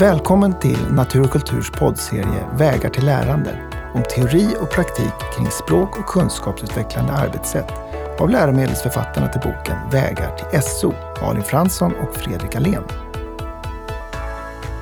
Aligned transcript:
Välkommen 0.00 0.58
till 0.58 0.78
Natur 0.92 1.22
och 1.22 1.30
kulturs 1.30 1.70
poddserie 1.70 2.46
Vägar 2.58 2.90
till 2.90 3.04
lärande 3.04 3.58
om 3.94 4.02
teori 4.02 4.56
och 4.60 4.70
praktik 4.70 5.12
kring 5.36 5.46
språk 5.50 5.98
och 5.98 6.06
kunskapsutvecklande 6.06 7.12
arbetssätt 7.12 7.72
av 8.18 8.30
läromedelsförfattarna 8.30 9.28
till 9.28 9.40
boken 9.40 9.76
Vägar 9.92 10.36
till 10.36 10.62
SO, 10.62 10.92
Malin 11.22 11.42
Fransson 11.42 11.94
och 11.94 12.16
Fredrik 12.16 12.56
Alén. 12.56 12.82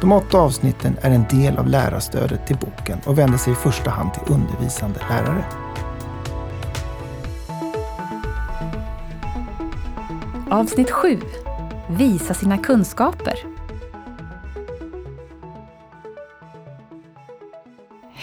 De 0.01 0.13
åtta 0.13 0.39
avsnitten 0.39 0.99
är 1.03 1.11
en 1.11 1.27
del 1.31 1.59
av 1.59 1.67
lärarstödet 1.67 2.47
till 2.47 2.57
boken 2.57 2.99
och 3.05 3.19
vänder 3.19 3.39
sig 3.39 3.53
i 3.53 3.57
första 3.57 3.91
hand 3.91 4.15
till 4.15 4.35
undervisande 4.35 5.01
lärare. 5.09 5.45
Avsnitt 10.51 10.91
7. 10.91 11.21
Visa 11.89 12.35
sina 12.35 12.59
kunskaper. 12.59 13.56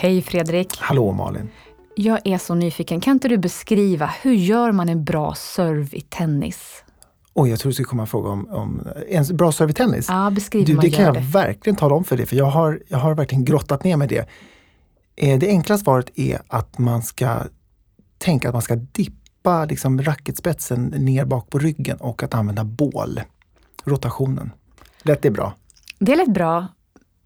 Hej 0.04 0.22
Fredrik! 0.22 0.78
Hallå 0.80 1.12
Malin! 1.12 1.50
Jag 1.96 2.20
är 2.28 2.38
så 2.38 2.56
nyfiken. 2.56 3.02
Kan 3.02 3.12
inte 3.12 3.28
du 3.28 3.38
beskriva, 3.38 4.06
hur 4.22 4.34
gör 4.34 4.72
man 4.72 4.90
en 4.90 5.04
bra 5.04 5.36
serve 5.36 5.98
i 5.98 6.02
tennis? 6.02 6.84
Oj, 7.34 7.50
jag 7.50 7.60
tror 7.60 7.70
du 7.70 7.74
skulle 7.74 7.86
komma 7.86 8.04
en 8.04 8.08
fråga 8.08 8.30
om, 8.30 8.48
om 8.50 8.88
en 9.10 9.38
bra 9.38 9.52
serve 9.52 9.72
i 9.72 9.74
tennis. 9.74 10.06
Ja, 10.10 10.30
beskriv 10.30 10.66
du, 10.66 10.74
man 10.74 10.86
det 10.86 10.92
kan 10.92 11.06
jag 11.06 11.14
det. 11.14 11.20
verkligen 11.20 11.76
tala 11.76 11.96
om 11.96 12.04
för 12.04 12.18
dig, 12.18 12.26
för 12.26 12.36
jag 12.36 12.46
har, 12.46 12.82
jag 12.88 12.98
har 12.98 13.16
verkligen 13.16 13.46
grottat 13.46 13.84
ner 13.84 13.98
mig 13.98 14.06
i 14.06 14.16
det. 14.16 14.28
Eh, 15.16 15.40
Det 15.40 15.48
enkla 15.48 15.78
svaret 15.78 16.10
är 16.20 16.42
att 16.48 16.78
man 16.78 17.02
ska 17.02 17.38
tänka 18.18 18.48
att 18.50 18.54
man 18.56 18.62
ska 18.62 18.76
dippa 18.76 19.66
liksom 19.66 20.02
racketspetsen 20.02 20.84
ner 20.86 21.26
bak 21.26 21.50
på 21.50 21.60
ryggen 21.60 21.98
och 21.98 22.24
att 22.24 22.34
använda 22.34 22.64
bål. 22.64 23.22
Rotationen. 23.84 24.52
Rätt 25.04 25.26
är 25.26 25.32
bra. 25.32 25.54
Det 26.00 26.16
lät 26.16 26.34
bra. 26.34 26.68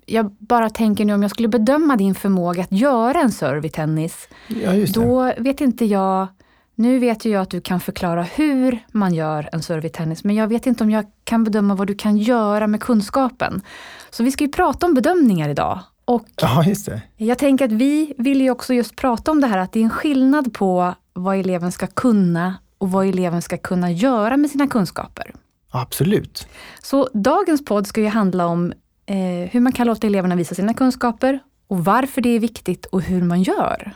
Jag 0.09 0.31
bara 0.39 0.69
tänker 0.69 1.05
nu 1.05 1.13
om 1.13 1.21
jag 1.21 1.31
skulle 1.31 1.47
bedöma 1.47 1.95
din 1.95 2.15
förmåga 2.15 2.63
att 2.63 2.71
göra 2.71 3.19
en 3.21 3.31
serve 3.31 3.67
i 3.67 3.69
tennis, 3.71 4.27
Ja, 4.47 4.71
då 4.93 5.33
vet 5.37 5.61
inte 5.61 5.85
jag 5.85 6.27
nu 6.75 6.99
vet 6.99 7.25
ju 7.25 7.29
jag 7.29 7.41
att 7.41 7.49
du 7.49 7.61
kan 7.61 7.79
förklara 7.79 8.23
hur 8.23 8.79
man 8.91 9.13
gör 9.13 9.49
en 9.51 9.61
serve 9.61 9.87
i 9.87 9.89
tennis, 9.89 10.23
men 10.23 10.35
jag 10.35 10.47
vet 10.47 10.65
inte 10.65 10.83
om 10.83 10.91
jag 10.91 11.05
kan 11.23 11.43
bedöma 11.43 11.75
vad 11.75 11.87
du 11.87 11.95
kan 11.95 12.17
göra 12.17 12.67
med 12.67 12.81
kunskapen. 12.81 13.61
Så 14.09 14.23
vi 14.23 14.31
ska 14.31 14.43
ju 14.43 14.51
prata 14.51 14.85
om 14.85 14.93
bedömningar 14.93 15.49
idag. 15.49 15.79
Och 16.05 16.25
Ja, 16.41 16.63
just 16.63 16.85
det. 16.85 17.01
jag 17.17 17.37
tänker 17.37 17.65
att 17.65 17.71
vi 17.71 18.13
vill 18.17 18.41
ju 18.41 18.51
också 18.51 18.73
just 18.73 18.95
prata 18.95 19.31
om 19.31 19.41
det 19.41 19.47
här 19.47 19.57
att 19.57 19.71
det 19.71 19.79
är 19.79 19.83
en 19.83 19.89
skillnad 19.89 20.53
på 20.53 20.93
vad 21.13 21.37
eleven 21.37 21.71
ska 21.71 21.87
kunna 21.87 22.55
och 22.77 22.91
vad 22.91 23.07
eleven 23.07 23.41
ska 23.41 23.57
kunna 23.57 23.91
göra 23.91 24.37
med 24.37 24.49
sina 24.49 24.67
kunskaper. 24.67 25.33
Absolut. 25.71 26.47
Så 26.83 27.09
dagens 27.13 27.65
podd 27.65 27.87
ska 27.87 28.01
ju 28.01 28.07
handla 28.07 28.45
om 28.47 28.73
eh, 29.07 29.49
hur 29.51 29.59
man 29.59 29.71
kan 29.71 29.87
låta 29.87 30.07
eleverna 30.07 30.35
visa 30.35 30.55
sina 30.55 30.73
kunskaper 30.73 31.39
och 31.67 31.85
varför 31.85 32.21
det 32.21 32.29
är 32.29 32.39
viktigt 32.39 32.85
och 32.85 33.01
hur 33.01 33.23
man 33.23 33.43
gör. 33.43 33.95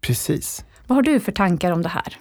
Precis. 0.00 0.64
Vad 0.86 0.96
har 0.96 1.02
du 1.02 1.20
för 1.20 1.32
tankar 1.32 1.72
om 1.72 1.82
det 1.82 1.88
här? 1.88 2.16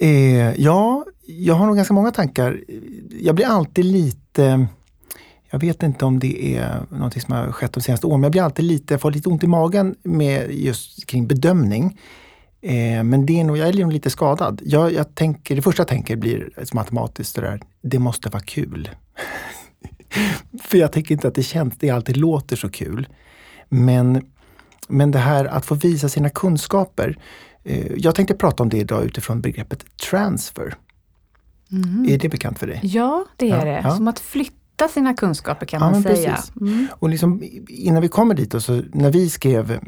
Eh, 0.00 0.60
ja, 0.60 1.04
jag 1.26 1.54
har 1.54 1.66
nog 1.66 1.76
ganska 1.76 1.94
många 1.94 2.10
tankar. 2.10 2.60
Jag 3.10 3.34
blir 3.34 3.46
alltid 3.46 3.84
lite 3.84 4.68
jag 5.52 5.58
vet 5.58 5.82
inte 5.82 6.04
om 6.04 6.18
det 6.18 6.56
är 6.56 6.86
något 6.90 7.22
som 7.22 7.34
har 7.34 7.52
skett 7.52 7.72
de 7.72 7.80
senaste 7.80 8.06
åren, 8.06 8.20
men 8.20 8.22
jag 8.22 8.32
blir 8.32 8.42
alltid 8.42 8.64
lite, 8.64 8.98
får 8.98 9.10
lite 9.10 9.28
ont 9.28 9.44
i 9.44 9.46
magen 9.46 9.94
med 10.02 10.50
just 10.50 11.06
kring 11.06 11.26
bedömning. 11.26 12.00
Eh, 12.60 13.02
men 13.02 13.26
det 13.26 13.40
är 13.40 13.44
nog, 13.44 13.58
jag 13.58 13.68
är 13.68 13.72
nog 13.72 13.92
lite 13.92 14.10
skadad. 14.10 14.62
Jag, 14.64 14.92
jag 14.92 15.14
tänker, 15.14 15.56
det 15.56 15.62
första 15.62 15.80
jag 15.80 15.88
tänker 15.88 16.16
blir 16.16 16.50
matematiskt, 16.74 17.34
det 17.34 17.40
där, 17.40 17.62
det 17.82 17.98
måste 17.98 18.28
vara 18.28 18.42
kul. 18.42 18.90
För 20.62 20.78
jag 20.78 20.92
tänker 20.92 21.14
inte 21.14 21.28
att 21.28 21.34
det 21.34 21.42
känns, 21.42 21.74
det 21.78 21.90
alltid 21.90 22.16
låter 22.16 22.56
så 22.56 22.68
kul. 22.68 23.08
Men, 23.68 24.24
men 24.88 25.10
det 25.10 25.18
här 25.18 25.44
att 25.44 25.66
få 25.66 25.74
visa 25.74 26.08
sina 26.08 26.30
kunskaper. 26.30 27.18
Eh, 27.64 27.92
jag 27.96 28.14
tänkte 28.14 28.34
prata 28.34 28.62
om 28.62 28.68
det 28.68 28.78
idag 28.78 29.04
utifrån 29.04 29.40
begreppet 29.40 29.84
transfer. 30.10 30.74
Är 32.08 32.18
det 32.18 32.28
bekant 32.28 32.58
för 32.58 32.66
dig? 32.66 32.80
Ja, 32.82 33.24
det 33.36 33.50
är 33.50 33.58
Ja, 33.58 33.64
det. 33.64 33.80
ja. 33.84 33.96
Som 33.96 34.08
att 34.08 34.20
flytta 34.20 34.88
sina 34.88 35.14
kunskaper 35.14 35.66
kan 35.66 35.80
Ja, 35.82 35.90
man 35.90 36.02
säga. 36.02 36.38
Mm. 36.60 36.86
Och 36.92 37.08
liksom, 37.08 37.42
innan 37.68 38.02
vi 38.02 38.08
kommer 38.08 38.34
dit, 38.34 38.54
och 38.54 38.62
så, 38.62 38.82
när 38.92 39.10
vi 39.12 39.30
skrev 39.30 39.78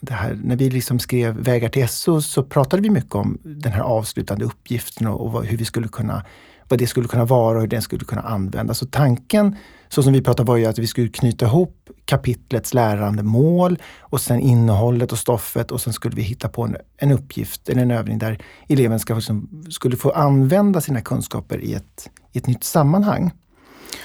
det 0.00 0.12
här, 0.12 0.38
när 0.44 0.56
vi 0.56 0.70
liksom 0.70 0.98
skrev 0.98 1.34
Vägar 1.36 1.68
till 1.68 1.88
SO 1.88 2.20
så 2.20 2.42
pratade 2.42 2.82
vi 2.82 2.90
mycket 2.90 3.14
om 3.14 3.38
den 3.42 3.72
här 3.72 3.80
avslutande 3.82 4.44
uppgiften 4.44 5.06
och, 5.06 5.34
och 5.34 5.44
hur 5.44 5.56
vi 5.56 5.64
skulle 5.64 5.88
kunna, 5.88 6.24
vad 6.70 6.78
det 6.78 6.86
skulle 6.86 7.08
kunna 7.08 7.24
vara 7.24 7.54
och 7.56 7.60
hur 7.60 7.68
den 7.68 7.82
skulle 7.82 8.04
kunna 8.04 8.22
användas. 8.22 8.78
Så 8.78 8.86
tanken, 8.86 9.56
så 9.88 10.02
som 10.02 10.12
vi 10.12 10.22
pratade 10.22 10.46
var 10.48 10.56
ju 10.56 10.66
att 10.66 10.78
vi 10.78 10.86
skulle 10.86 11.08
knyta 11.08 11.46
ihop 11.46 11.76
kapitlets 12.04 12.74
lärande 12.74 13.22
mål 13.22 13.78
och 14.00 14.20
sen 14.20 14.40
innehållet 14.40 15.12
och 15.12 15.18
stoffet 15.18 15.70
och 15.70 15.80
sen 15.80 15.92
skulle 15.92 16.16
vi 16.16 16.22
hitta 16.22 16.48
på 16.48 16.62
en, 16.62 16.76
en 16.96 17.12
uppgift 17.12 17.68
eller 17.68 17.82
en 17.82 17.90
övning 17.90 18.18
där 18.18 18.38
eleven 18.68 19.00
ska, 19.00 19.14
liksom, 19.14 19.64
skulle 19.70 19.96
få 19.96 20.10
använda 20.10 20.80
sina 20.80 21.00
kunskaper 21.00 21.58
i 21.64 21.74
ett, 21.74 22.10
i 22.32 22.38
ett 22.38 22.46
nytt 22.46 22.64
sammanhang. 22.64 23.30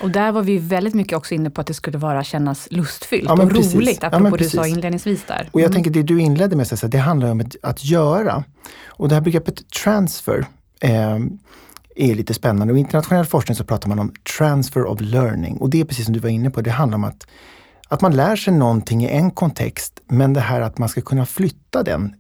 Och 0.04 0.10
där 0.12 0.32
var 0.32 0.42
vi 0.42 0.58
väldigt 0.58 0.94
mycket 0.94 1.18
också 1.18 1.34
inne 1.34 1.50
på 1.50 1.62
att 1.62 1.68
det 1.68 1.74
skulle 1.74 1.98
vara 1.98 2.24
kännas 2.24 2.68
lustfyllt 2.72 3.26
Ja, 3.28 3.44
och 3.44 3.50
precis. 3.50 3.76
roligt, 3.76 3.98
Ja, 4.02 4.08
apropå 4.08 4.24
men 4.24 4.34
du 4.38 4.50
sa 4.50 4.68
inledningsvis 4.68 5.24
där. 5.28 5.50
Och 5.52 5.62
jag 5.62 5.66
Mm. 5.66 5.74
tänker 5.74 5.92
det 5.92 6.04
du 6.04 6.22
inledde 6.22 6.56
med, 6.56 6.68
så 6.68 6.88
det 6.88 6.98
handlar 6.98 7.32
om 7.32 7.44
att 7.64 7.86
göra. 7.86 8.44
Och 8.88 9.10
det 9.10 9.16
här 9.16 9.22
begreppet 9.22 9.70
transfer 9.84 10.46
eh, 10.82 11.20
är 11.96 12.16
lite 12.16 12.34
spännande. 12.34 12.74
Och 12.74 12.78
I 12.78 12.82
internationell 12.82 13.26
forskning 13.26 13.56
så 13.56 13.64
pratar 13.64 13.90
man 13.90 14.00
om 14.00 14.14
transfer 14.38 14.86
of 14.86 15.02
learning. 15.02 15.58
Och 15.58 15.70
det 15.70 15.82
är 15.82 15.86
precis 15.86 16.06
som 16.06 16.14
du 16.14 16.20
var 16.20 16.30
inne 16.30 16.50
på, 16.50 16.62
det 16.62 16.72
handlar 16.72 16.96
om 16.96 17.04
att, 17.04 17.28
att 17.88 18.02
man 18.02 18.16
lär 18.16 18.36
sig 18.36 18.54
någonting 18.54 19.04
i 19.04 19.08
en 19.08 19.32
kontext, 19.32 20.00
men 20.08 20.34
det 20.34 20.40
här 20.40 20.62
att 20.62 20.78
man 20.78 20.90
ska 20.90 21.02
kunna 21.02 21.26
flytta 21.26 21.84
den 21.84 22.16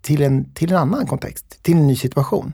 till 0.00 0.22
en, 0.22 0.52
till 0.54 0.72
en 0.72 0.78
annan 0.78 1.06
kontext, 1.06 1.62
till 1.62 1.76
en 1.76 1.86
ny 1.86 1.96
situation. 1.96 2.52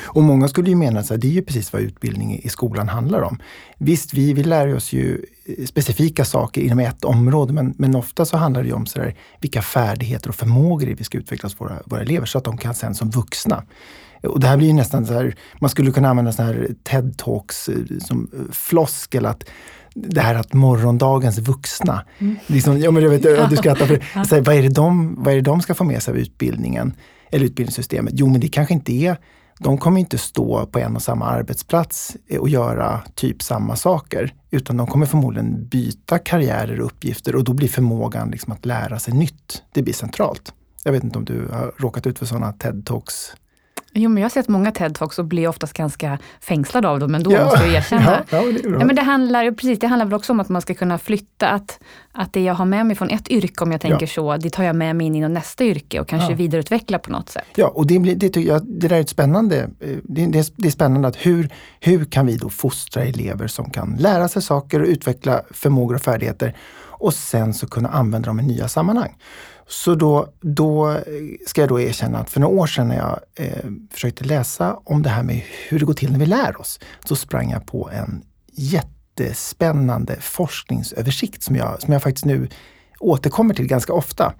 Och 0.00 0.22
många 0.22 0.48
skulle 0.48 0.70
ju 0.70 0.76
mena 0.76 1.00
att 1.00 1.08
det 1.08 1.26
är 1.26 1.32
ju 1.32 1.42
precis 1.42 1.72
vad 1.72 1.82
utbildning 1.82 2.40
i 2.42 2.48
skolan 2.48 2.88
handlar 2.88 3.22
om. 3.22 3.38
Visst, 3.78 4.14
vi, 4.14 4.32
vi 4.32 4.42
lär 4.42 4.74
oss 4.74 4.92
ju 4.92 5.24
eh, 5.44 5.64
specifika 5.64 6.24
saker 6.24 6.60
inom 6.60 6.78
ett 6.78 7.04
område, 7.04 7.52
men, 7.52 7.74
men 7.78 7.96
ofta 7.96 8.24
så 8.24 8.36
handlar 8.36 8.62
det 8.62 8.68
ju 8.68 8.74
om 8.74 8.86
så 8.86 8.98
där, 8.98 9.16
vilka 9.40 9.62
färdigheter 9.62 10.28
och 10.28 10.34
förmågor 10.34 10.86
det 10.86 10.92
är 10.92 10.96
vi 10.96 11.04
ska 11.04 11.18
utveckla 11.18 11.46
hos 11.46 11.60
våra, 11.60 11.82
våra 11.86 12.00
elever 12.00 12.26
så 12.26 12.38
att 12.38 12.44
de 12.44 12.56
kan 12.58 12.74
sen 12.74 12.94
som 12.94 13.10
vuxna. 13.10 13.64
Och 14.22 14.40
det 14.40 14.46
här 14.46 14.56
blir 14.56 14.66
ju 14.66 14.72
nästan 14.72 15.06
så 15.06 15.12
här, 15.12 15.34
man 15.60 15.70
skulle 15.70 15.92
kunna 15.92 16.08
använda 16.08 16.32
såna 16.32 16.48
här 16.48 16.68
TED-talks 16.84 17.68
eh, 17.68 17.98
som 17.98 18.30
eh, 18.32 18.52
floskel 18.52 19.26
att 19.26 19.44
det 19.94 20.20
här 20.20 20.34
att 20.34 20.52
morgondagens 20.52 21.38
vuxna, 21.38 22.04
liksom, 22.46 22.78
ja, 22.78 22.90
men 22.90 23.02
jag 23.02 23.10
vet, 23.10 23.24
ja. 23.24 23.46
du 23.50 23.56
skrattar 23.56 23.86
för 23.86 23.94
det. 24.14 24.28
så 24.28 24.34
här, 24.34 24.42
vad, 24.42 24.54
är 24.54 24.62
det 24.62 24.68
de, 24.68 25.14
vad 25.18 25.32
är 25.32 25.36
det 25.36 25.42
de 25.42 25.60
ska 25.60 25.74
få 25.74 25.84
med 25.84 26.02
sig 26.02 26.12
av 26.12 26.18
utbildningen 26.18 26.94
eller 27.30 27.44
utbildningssystemet? 27.44 28.12
Jo, 28.16 28.28
men 28.28 28.40
det 28.40 28.48
kanske 28.48 28.74
inte 28.74 28.92
är 28.92 29.16
de 29.62 29.78
kommer 29.78 30.00
inte 30.00 30.18
stå 30.18 30.66
på 30.66 30.78
en 30.78 30.96
och 30.96 31.02
samma 31.02 31.26
arbetsplats 31.26 32.16
eh, 32.28 32.40
och 32.40 32.48
göra 32.48 33.02
typ 33.14 33.42
samma 33.42 33.76
saker, 33.76 34.34
utan 34.50 34.76
de 34.76 34.86
kommer 34.86 35.06
förmodligen 35.06 35.68
byta 35.68 36.18
karriärer 36.18 36.80
och 36.80 36.86
uppgifter 36.86 37.36
och 37.36 37.44
då 37.44 37.52
blir 37.52 37.68
förmågan 37.68 38.30
liksom 38.30 38.52
att 38.52 38.66
lära 38.66 38.98
sig 38.98 39.14
nytt, 39.14 39.62
det 39.72 39.82
blir 39.82 39.94
centralt. 39.94 40.52
Jag 40.84 40.92
vet 40.92 41.04
inte 41.04 41.18
om 41.18 41.24
du 41.24 41.48
har 41.52 41.72
råkat 41.78 42.06
ut 42.06 42.18
för 42.18 42.26
sådana 42.26 42.52
TED-talks? 42.52 43.34
Jo, 43.94 44.08
men 44.10 44.16
jag 44.20 44.24
har 44.24 44.30
sett 44.30 44.48
många 44.48 44.70
TED-talks 44.70 45.18
och 45.18 45.24
blir 45.24 45.48
oftast 45.48 45.72
ganska 45.72 46.18
fängslad 46.40 46.86
av 46.86 47.00
dem 47.00 47.14
ändå, 47.14 47.30
måste 47.30 47.64
jag 47.66 47.74
erkänna. 47.74 48.24
Ja, 48.30 48.38
ja, 48.38 48.52
det. 48.52 48.68
Ja, 48.68 48.84
men 48.84 48.96
det 48.96 49.02
handlar, 49.02 49.50
precis, 49.50 49.78
det 49.78 49.86
handlar 49.86 50.06
väl 50.06 50.14
också 50.14 50.32
om 50.32 50.40
att 50.40 50.48
man 50.48 50.62
ska 50.62 50.74
kunna 50.74 50.98
flytta, 50.98 51.48
att, 51.48 51.78
att 52.12 52.32
det 52.32 52.40
jag 52.42 52.54
har 52.54 52.64
med 52.64 52.86
mig 52.86 52.96
från 52.96 53.10
ett 53.10 53.28
yrke, 53.30 53.64
om 53.64 53.72
jag 53.72 53.80
tänker 53.80 54.00
Ja. 54.06 54.06
så, 54.06 54.36
det 54.36 54.50
tar 54.50 54.64
jag 54.64 54.76
med 54.76 54.96
mig 54.96 55.06
in 55.06 55.14
i 55.14 55.28
nästa 55.28 55.64
yrke 55.64 56.00
och 56.00 56.08
kanske 56.08 56.30
Ja. 56.32 56.36
vidareutveckla 56.36 56.98
på 56.98 57.10
något 57.10 57.28
sätt. 57.28 57.44
Ja, 57.54 57.68
och 57.68 57.86
det, 57.86 57.98
det, 57.98 58.28
tycker 58.28 58.52
jag, 58.52 58.66
det 58.66 58.88
där 58.88 58.96
är 58.96 59.00
ett 59.00 59.08
spännande. 59.08 59.56
eh, 59.80 59.88
Det, 60.02 60.26
det, 60.26 60.38
är- 60.38 60.52
det 60.56 60.68
är 60.68 60.72
spännande 60.72 61.08
att 61.08 61.16
hur, 61.16 61.48
hur 61.80 62.04
kan 62.04 62.26
vi 62.26 62.36
då 62.36 62.48
fostra 62.48 63.02
elever 63.02 63.46
som 63.46 63.70
kan 63.70 63.96
lära 63.98 64.28
sig 64.28 64.42
saker 64.42 64.80
och 64.80 64.86
utveckla 64.86 65.42
förmågor 65.50 65.94
och 65.94 66.02
färdigheter 66.02 66.56
och 66.94 67.14
sen 67.14 67.54
så 67.54 67.66
kunna 67.66 67.88
använda 67.88 68.26
dem 68.26 68.40
i 68.40 68.42
nya 68.42 68.68
sammanhang. 68.68 69.16
Så 69.66 69.94
då, 69.94 70.32
då 70.40 71.00
ska 71.46 71.60
jag 71.60 71.68
då 71.68 71.80
erkänna 71.80 72.18
att 72.18 72.30
för 72.30 72.40
några 72.40 72.54
år 72.60 72.66
sedan 72.66 72.88
när 72.88 72.96
jag 72.96 73.20
eh, 73.34 73.70
försökte 73.90 74.24
läsa 74.24 74.76
om 74.84 75.02
det 75.02 75.10
här 75.10 75.22
med 75.22 75.42
hur 75.68 75.78
det 75.78 75.84
går 75.84 75.94
till 75.94 76.12
när 76.12 76.18
vi 76.18 76.26
lär 76.26 76.60
oss, 76.60 76.80
så 77.04 77.16
sprang 77.16 77.50
jag 77.50 77.66
på 77.66 77.90
en 77.90 78.22
jättespännande 78.52 80.16
forskningsöversikt 80.20 81.42
som 81.42 81.56
jag, 81.56 81.82
som 81.82 81.92
jag 81.92 82.02
faktiskt 82.02 82.24
nu 82.24 82.48
återkommer 83.00 83.54
till 83.54 83.66
ganska 83.66 83.92
ofta 83.92 84.34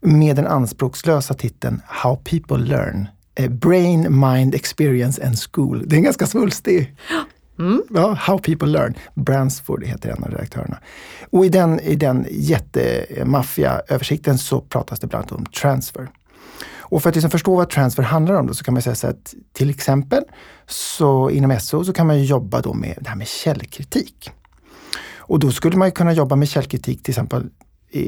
med 0.00 0.36
den 0.36 0.46
anspråkslösa 0.46 1.34
titeln 1.34 1.82
How 1.86 2.16
people 2.16 2.58
learn. 2.58 3.08
Eh, 3.34 3.50
Brain, 3.50 4.20
mind, 4.20 4.54
experience 4.54 5.26
and 5.26 5.36
school. 5.38 5.82
Det 5.86 5.94
är 5.94 5.98
en 5.98 6.02
ganska 6.02 6.26
svulstig 6.26 6.96
Mm. 7.60 7.82
Ja, 7.90 8.12
How 8.12 8.38
people 8.38 8.68
learn. 8.68 8.94
Bransford 9.14 9.84
heter 9.84 10.10
en 10.10 10.24
av 10.24 10.30
redaktörerna. 10.30 10.78
Och 11.30 11.46
i 11.46 11.48
den, 11.48 11.80
i 11.80 11.94
den 11.94 12.26
jättemaffiga 12.30 13.80
översikten 13.88 14.38
så 14.38 14.60
pratas 14.60 15.00
det 15.00 15.06
bland 15.06 15.22
annat 15.22 15.32
om 15.32 15.46
transfer. 15.46 16.08
Och 16.90 17.02
för 17.02 17.08
att 17.08 17.14
liksom 17.14 17.30
förstå 17.30 17.56
vad 17.56 17.70
transfer 17.70 18.02
handlar 18.02 18.34
om 18.34 18.46
då, 18.46 18.54
så 18.54 18.64
kan 18.64 18.74
man 18.74 18.82
säga 18.82 18.94
så 18.94 19.06
att 19.06 19.34
till 19.52 19.70
exempel 19.70 20.22
så 20.66 21.30
inom 21.30 21.60
SO 21.60 21.84
så 21.84 21.92
kan 21.92 22.06
man 22.06 22.18
ju 22.18 22.24
jobba 22.24 22.60
då 22.60 22.74
med 22.74 22.98
det 23.00 23.08
här 23.08 23.16
med 23.16 23.28
källkritik. 23.28 24.30
Och 25.16 25.38
då 25.38 25.50
skulle 25.50 25.76
man 25.76 25.92
kunna 25.92 26.12
jobba 26.12 26.36
med 26.36 26.48
källkritik 26.48 27.02
till 27.02 27.12
exempel 27.12 27.46
i, 27.90 28.00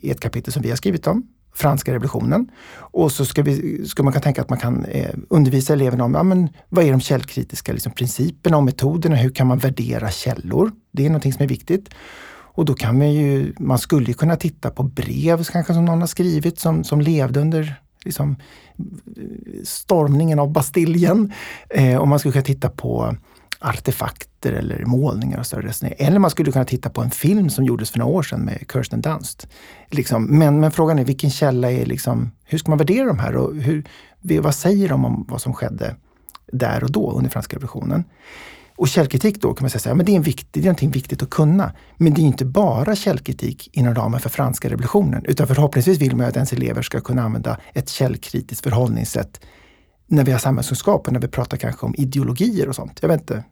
i 0.00 0.10
ett 0.10 0.20
kapitel 0.20 0.52
som 0.52 0.62
vi 0.62 0.68
har 0.68 0.76
skrivit 0.76 1.06
om, 1.06 1.26
franska 1.54 1.92
revolutionen. 1.92 2.50
Och 2.72 3.12
så 3.12 3.24
ska, 3.24 3.42
vi, 3.42 3.84
ska 3.88 4.02
man 4.02 4.12
kunna 4.12 4.22
tänka 4.22 4.42
att 4.42 4.50
man 4.50 4.58
kan 4.58 4.84
eh, 4.84 5.14
undervisa 5.28 5.72
eleverna 5.72 6.04
om 6.04 6.14
ja, 6.14 6.22
men, 6.22 6.48
vad 6.68 6.84
är 6.84 6.90
de 6.90 7.00
källkritiska 7.00 7.72
liksom, 7.72 7.92
principerna 7.92 8.56
och 8.56 8.62
metoderna. 8.62 9.16
Hur 9.16 9.30
kan 9.30 9.46
man 9.46 9.58
värdera 9.58 10.10
källor? 10.10 10.72
Det 10.92 11.04
är 11.04 11.08
någonting 11.08 11.32
som 11.32 11.42
är 11.42 11.48
viktigt. 11.48 11.88
Och 12.52 12.64
då 12.64 12.74
kan 12.74 12.98
man 12.98 13.12
ju, 13.12 13.54
man 13.58 13.78
skulle 13.78 14.12
kunna 14.12 14.36
titta 14.36 14.70
på 14.70 14.82
brev 14.82 15.44
kanske 15.44 15.74
som 15.74 15.84
någon 15.84 16.00
har 16.00 16.06
skrivit 16.06 16.58
som, 16.58 16.84
som 16.84 17.00
levde 17.00 17.40
under 17.40 17.74
liksom, 18.04 18.36
stormningen 19.64 20.38
av 20.38 20.52
Bastiljen. 20.52 21.32
Eh, 21.70 21.96
och 21.96 22.08
man 22.08 22.18
skulle 22.18 22.32
kunna 22.32 22.44
titta 22.44 22.68
på 22.68 23.16
artefakter 23.60 24.52
eller 24.52 24.84
målningar 24.84 25.38
och 25.38 25.46
större 25.46 25.88
Eller 25.98 26.18
man 26.18 26.30
skulle 26.30 26.52
kunna 26.52 26.64
titta 26.64 26.90
på 26.90 27.02
en 27.02 27.10
film 27.10 27.50
som 27.50 27.64
gjordes 27.64 27.90
för 27.90 27.98
några 27.98 28.12
år 28.12 28.22
sedan 28.22 28.40
med 28.40 28.64
Kirsten 28.72 29.00
Dunst. 29.00 29.48
Liksom, 29.90 30.24
men, 30.38 30.60
men 30.60 30.70
frågan 30.70 30.98
är 30.98 31.04
vilken 31.04 31.30
källa 31.30 31.70
är 31.70 31.86
liksom, 31.86 32.30
hur 32.44 32.58
ska 32.58 32.70
man 32.70 32.78
värdera 32.78 33.06
de 33.06 33.18
här 33.18 33.36
och 33.36 33.54
hur, 33.54 33.84
vad 34.40 34.54
säger 34.54 34.88
de 34.88 35.04
om 35.04 35.26
vad 35.28 35.40
som 35.40 35.54
skedde 35.54 35.96
där 36.52 36.84
och 36.84 36.92
då 36.92 37.12
under 37.12 37.30
franska 37.30 37.56
revolutionen? 37.56 38.04
Och 38.76 38.88
källkritik 38.88 39.40
då 39.40 39.54
kan 39.54 39.64
man 39.64 39.70
säga, 39.70 39.94
men 39.94 40.06
det 40.06 40.12
är, 40.12 40.16
en 40.16 40.22
viktig, 40.22 40.48
det 40.52 40.60
är 40.60 40.64
någonting 40.64 40.90
viktigt 40.90 41.22
att 41.22 41.30
kunna. 41.30 41.72
Men 41.96 42.14
det 42.14 42.20
är 42.20 42.24
inte 42.24 42.44
bara 42.44 42.96
källkritik 42.96 43.70
inom 43.72 43.94
ramen 43.94 44.20
för 44.20 44.30
franska 44.30 44.68
revolutionen, 44.68 45.24
utan 45.24 45.46
förhoppningsvis 45.46 45.98
vill 45.98 46.16
man 46.16 46.26
att 46.26 46.36
ens 46.36 46.52
elever 46.52 46.82
ska 46.82 47.00
kunna 47.00 47.22
använda 47.22 47.58
ett 47.74 47.88
källkritiskt 47.88 48.64
förhållningssätt 48.64 49.40
när 50.10 50.24
vi 50.24 50.32
har 50.32 50.38
samhällskunskap 50.38 51.06
och 51.06 51.12
när 51.12 51.20
vi 51.20 51.28
pratar 51.28 51.56
kanske 51.56 51.86
om 51.86 51.94
ideologier 51.98 52.68
och 52.68 52.74
sånt. 52.74 52.98
Jag 53.02 53.08
vet 53.08 53.20
inte. 53.20 53.44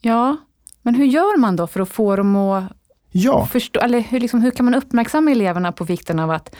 Ja, 0.00 0.36
men 0.82 0.94
hur 0.94 1.04
gör 1.04 1.38
man 1.38 1.56
då 1.56 1.66
för 1.66 1.80
att 1.80 1.88
få 1.88 2.16
dem 2.16 2.36
att 2.36 2.72
ja. 3.10 3.46
förstå, 3.46 3.80
eller 3.80 4.00
hur, 4.00 4.20
liksom, 4.20 4.40
hur 4.40 4.50
kan 4.50 4.64
man 4.64 4.74
uppmärksamma 4.74 5.30
eleverna 5.30 5.72
på 5.72 5.84
vikten 5.84 6.18
av 6.18 6.30
att 6.30 6.56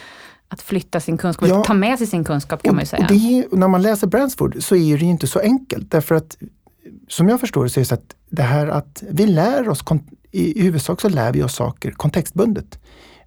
att 0.47 0.61
flytta 0.61 0.99
sin 0.99 1.17
kunskap, 1.17 1.49
ja. 1.49 1.63
ta 1.63 1.73
med 1.73 1.97
sig 1.97 2.07
sin 2.07 2.23
kunskap 2.23 2.63
kan 2.63 2.69
och, 2.69 2.75
man 2.75 2.81
ju 2.81 2.85
säga. 2.85 3.03
Och 3.03 3.11
det, 3.11 3.47
när 3.51 3.67
man 3.67 3.81
läser 3.81 4.07
Bransford 4.07 4.63
så 4.63 4.75
är 4.75 4.97
det 4.97 5.05
inte 5.05 5.27
så 5.27 5.39
enkelt 5.39 5.91
därför 5.91 6.15
att 6.15 6.37
som 7.07 7.29
jag 7.29 7.39
förstår 7.39 7.63
det 7.63 7.69
så 7.69 7.79
är 7.79 7.81
det 7.81 7.85
så 7.85 7.93
att 7.93 8.15
det 8.29 8.41
här 8.41 8.67
att 8.67 9.03
vi 9.09 9.27
lär 9.27 9.69
oss, 9.69 9.83
i 10.31 10.61
huvudsak 10.61 11.01
så 11.01 11.09
lär 11.09 11.33
vi 11.33 11.43
oss 11.43 11.55
saker 11.55 11.91
kontextbundet. 11.91 12.79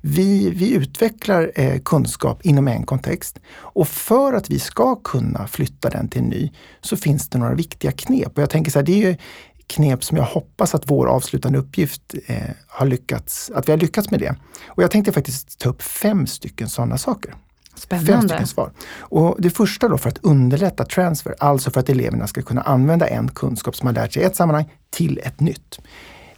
Vi, 0.06 0.50
vi 0.50 0.74
utvecklar 0.74 1.52
eh, 1.54 1.78
kunskap 1.78 2.42
inom 2.42 2.68
en 2.68 2.86
kontext 2.86 3.40
och 3.56 3.88
för 3.88 4.32
att 4.32 4.50
vi 4.50 4.58
ska 4.58 4.96
kunna 4.96 5.46
flytta 5.46 5.90
den 5.90 6.08
till 6.08 6.20
en 6.20 6.28
ny 6.28 6.52
så 6.80 6.96
finns 6.96 7.28
det 7.28 7.38
några 7.38 7.54
viktiga 7.54 7.92
knep. 7.92 8.36
Och 8.36 8.42
jag 8.42 8.50
tänker 8.50 8.70
så 8.70 8.78
här, 8.78 8.86
det 8.86 9.04
är 9.04 9.18
knep 9.66 10.04
som 10.04 10.16
jag 10.16 10.24
hoppas 10.24 10.74
att 10.74 10.90
vår 10.90 11.06
avslutande 11.06 11.58
uppgift 11.58 12.14
eh, 12.26 12.36
har 12.66 12.86
lyckats, 12.86 13.50
att 13.54 13.68
vi 13.68 13.72
har 13.72 13.78
lyckats 13.78 14.10
med 14.10 14.20
det. 14.20 14.36
Och 14.66 14.82
jag 14.82 14.90
tänkte 14.90 15.12
faktiskt 15.12 15.58
ta 15.58 15.68
upp 15.68 15.82
fem 15.82 16.26
stycken 16.26 16.68
sådana 16.68 16.98
saker. 16.98 17.34
Spännande. 17.74 18.12
Fem 18.12 18.28
stycken 18.28 18.46
svar. 18.46 18.72
Och 18.98 19.36
det 19.38 19.50
första 19.50 19.88
då 19.88 19.98
för 19.98 20.08
att 20.08 20.18
underlätta 20.22 20.84
transfer, 20.84 21.34
alltså 21.38 21.70
för 21.70 21.80
att 21.80 21.88
eleverna 21.88 22.26
ska 22.26 22.42
kunna 22.42 22.62
använda 22.62 23.06
en 23.06 23.28
kunskap 23.28 23.76
som 23.76 23.86
man 23.86 23.94
lärt 23.94 24.12
sig 24.12 24.22
i 24.22 24.24
ett 24.24 24.36
sammanhang 24.36 24.70
till 24.90 25.20
ett 25.24 25.40
nytt. 25.40 25.78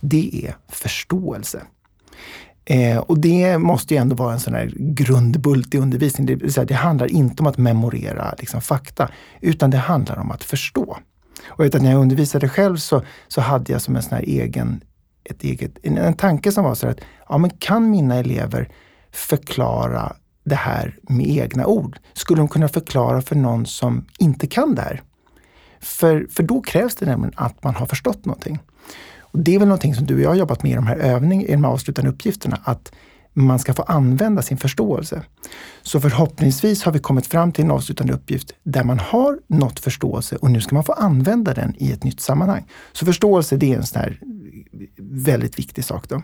Det 0.00 0.46
är 0.46 0.56
förståelse. 0.68 1.62
Eh, 2.68 2.98
och 2.98 3.18
det 3.18 3.58
måste 3.58 3.94
ju 3.94 4.00
ändå 4.00 4.16
vara 4.16 4.32
en 4.32 4.40
sån 4.40 4.54
här 4.54 4.72
grundbult 4.76 5.74
i 5.74 5.78
undervisning. 5.78 6.26
Det, 6.26 6.50
säga, 6.52 6.64
det 6.64 6.74
handlar 6.74 7.06
inte 7.06 7.42
om 7.42 7.46
att 7.46 7.58
memorera 7.58 8.34
liksom, 8.38 8.60
fakta, 8.60 9.08
utan 9.40 9.70
det 9.70 9.76
handlar 9.76 10.18
om 10.18 10.30
att 10.30 10.44
förstå. 10.44 10.98
Och 11.48 11.64
vet, 11.64 11.82
när 11.82 11.90
jag 11.90 12.00
undervisade 12.00 12.48
själv 12.48 12.76
så, 12.76 13.02
så 13.28 13.40
hade 13.40 13.72
jag 13.72 13.82
som 13.82 13.96
en 13.96 14.02
sån 14.02 14.16
här 14.16 14.24
egen, 14.24 14.80
ett 15.24 15.44
eget, 15.44 15.72
en, 15.82 15.98
en 15.98 16.14
tanke 16.14 16.52
som 16.52 16.64
var 16.64 16.74
så 16.74 16.88
att 16.88 17.00
ja, 17.28 17.38
men 17.38 17.50
kan 17.50 17.90
mina 17.90 18.14
elever 18.14 18.68
förklara 19.12 20.16
det 20.44 20.54
här 20.54 20.98
med 21.02 21.28
egna 21.28 21.66
ord? 21.66 21.98
Skulle 22.12 22.40
de 22.40 22.48
kunna 22.48 22.68
förklara 22.68 23.22
för 23.22 23.36
någon 23.36 23.66
som 23.66 24.06
inte 24.18 24.46
kan 24.46 24.74
det 24.74 24.82
här? 24.82 25.02
För, 25.80 26.26
för 26.30 26.42
då 26.42 26.60
krävs 26.60 26.94
det 26.94 27.06
nämligen 27.06 27.34
att 27.36 27.64
man 27.64 27.74
har 27.74 27.86
förstått 27.86 28.24
någonting. 28.24 28.58
Och 29.36 29.42
det 29.42 29.54
är 29.54 29.58
väl 29.58 29.68
någonting 29.68 29.94
som 29.94 30.06
du 30.06 30.14
och 30.14 30.20
jag 30.20 30.28
har 30.28 30.36
jobbat 30.36 30.62
med 30.62 30.72
i 30.72 30.74
de 30.74 30.86
här 30.86 30.96
övningarna, 30.96 31.48
i 31.48 31.52
de 31.52 31.64
här 31.64 31.70
avslutande 31.70 32.10
uppgifterna, 32.10 32.60
att 32.64 32.92
man 33.32 33.58
ska 33.58 33.74
få 33.74 33.82
använda 33.82 34.42
sin 34.42 34.56
förståelse. 34.56 35.22
Så 35.82 36.00
förhoppningsvis 36.00 36.82
har 36.82 36.92
vi 36.92 36.98
kommit 36.98 37.26
fram 37.26 37.52
till 37.52 37.64
en 37.64 37.70
avslutande 37.70 38.12
uppgift 38.12 38.52
där 38.62 38.84
man 38.84 38.98
har 38.98 39.38
nått 39.46 39.80
förståelse 39.80 40.36
och 40.36 40.50
nu 40.50 40.60
ska 40.60 40.74
man 40.74 40.84
få 40.84 40.92
använda 40.92 41.54
den 41.54 41.74
i 41.78 41.92
ett 41.92 42.04
nytt 42.04 42.20
sammanhang. 42.20 42.64
Så 42.92 43.06
förståelse, 43.06 43.56
det 43.56 43.72
är 43.72 43.76
en 43.76 43.86
sån 43.86 44.00
här 44.00 44.20
väldigt 44.98 45.58
viktig 45.58 45.84
sak. 45.84 46.08
Då. 46.08 46.22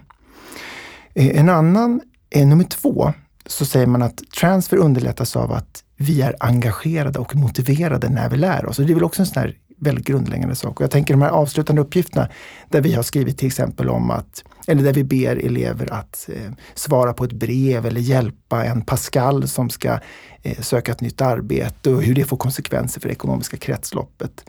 Eh, 1.15 1.41
en 1.41 1.49
annan, 1.49 2.01
eh, 2.31 2.47
nummer 2.47 2.65
två, 2.65 3.13
så 3.47 3.67
säger 3.67 3.87
man 3.87 4.03
att 4.03 4.23
transfer 4.41 4.77
underlättas 4.77 5.37
av 5.37 5.53
att 5.53 5.85
vi 5.97 6.23
är 6.23 6.37
engagerade 6.41 7.19
och 7.19 7.37
motiverade 7.37 8.09
när 8.09 8.29
vi 8.29 8.37
lär 8.37 8.67
oss. 8.67 8.79
Och 8.79 8.87
det 8.87 8.93
är 8.93 8.95
väl 8.95 9.05
också 9.05 9.23
en 9.23 9.27
sån 9.27 9.43
här 9.43 9.57
väldigt 9.83 10.07
grundläggande 10.07 10.55
sak. 10.55 10.81
Jag 10.81 10.91
tänker 10.91 11.15
de 11.15 11.23
här 11.23 11.31
avslutande 11.31 11.83
uppgifterna 11.83 12.29
där 12.69 12.81
vi 12.81 12.93
har 12.93 13.03
skrivit 13.03 13.39
till 13.39 13.47
exempel 13.47 13.89
om 13.89 14.11
att, 14.11 14.45
eller 14.67 14.83
där 14.83 14.93
vi 14.93 15.05
ber 15.05 15.37
elever 15.37 15.93
att 15.93 16.29
eh, 16.33 16.53
svara 16.75 17.13
på 17.13 17.25
ett 17.25 17.33
brev 17.33 17.87
eller 17.87 18.01
hjälpa 18.01 18.65
en 18.65 18.83
Pascal 18.83 19.49
som 19.49 19.71
ska 19.71 19.99
eh, 20.43 20.61
söka 20.61 20.93
ett 20.93 21.01
nytt 21.01 21.21
arbete 21.21 21.91
och 21.91 22.03
hur 22.03 22.15
det 22.15 22.25
får 22.25 22.37
konsekvenser 22.37 23.01
för 23.01 23.09
det 23.09 23.15
ekonomiska 23.15 23.57
kretsloppet. 23.57 24.45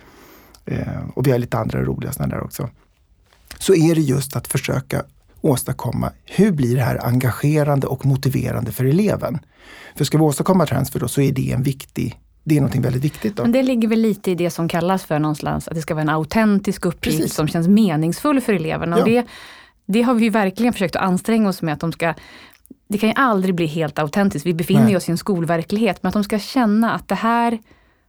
Eh, 0.65 1.09
och 1.15 1.27
vi 1.27 1.31
har 1.31 1.37
lite 1.37 1.57
andra 1.57 1.83
roliga 1.83 2.11
sådana 2.11 2.35
där 2.35 2.43
också. 2.43 2.69
Så 3.59 3.75
är 3.75 3.95
det 3.95 4.01
just 4.01 4.35
att 4.35 4.47
försöka 4.47 5.03
åstadkomma, 5.41 6.11
hur 6.25 6.51
blir 6.51 6.75
det 6.75 6.83
här 6.83 7.05
engagerande 7.05 7.87
och 7.87 8.05
motiverande 8.05 8.71
för 8.71 8.85
eleven? 8.85 9.39
För 9.95 10.05
ska 10.05 10.17
vi 10.17 10.23
åstadkomma 10.23 10.65
transfer 10.65 10.99
då 10.99 11.07
så 11.07 11.21
är 11.21 11.31
det 11.31 11.51
en 11.51 11.63
viktig 11.63 12.19
det 12.43 12.57
är 12.57 12.61
något 12.61 12.75
väldigt 12.75 13.03
viktigt. 13.03 13.35
Då. 13.35 13.43
Men 13.43 13.51
det 13.51 13.63
ligger 13.63 13.87
väl 13.87 13.99
lite 13.99 14.31
i 14.31 14.35
det 14.35 14.49
som 14.49 14.67
kallas 14.67 15.05
för 15.05 15.19
någonstans 15.19 15.67
att 15.67 15.75
det 15.75 15.81
ska 15.81 15.93
vara 15.93 16.01
en 16.01 16.09
autentisk 16.09 16.85
uppgift 16.85 17.17
Precis. 17.17 17.35
som 17.35 17.47
känns 17.47 17.67
meningsfull 17.67 18.41
för 18.41 18.53
eleverna. 18.53 18.97
Ja. 18.97 19.03
Och 19.03 19.09
det, 19.09 19.25
det 19.85 20.01
har 20.01 20.13
vi 20.13 20.29
verkligen 20.29 20.73
försökt 20.73 20.95
att 20.95 21.01
anstränga 21.01 21.49
oss 21.49 21.61
med 21.61 21.73
att 21.73 21.79
de 21.79 21.91
ska 21.91 22.13
det 22.87 22.97
kan 22.97 23.09
ju 23.09 23.15
aldrig 23.17 23.55
bli 23.55 23.65
helt 23.65 23.99
autentiskt. 23.99 24.45
Vi 24.45 24.53
befinner 24.53 24.83
Nej. 24.83 24.97
oss 24.97 25.09
i 25.09 25.11
en 25.11 25.17
skolverklighet. 25.17 26.03
Men 26.03 26.07
att 26.07 26.13
de 26.13 26.23
ska 26.23 26.39
känna 26.39 26.93
att 26.93 27.07
det 27.07 27.15
här 27.15 27.59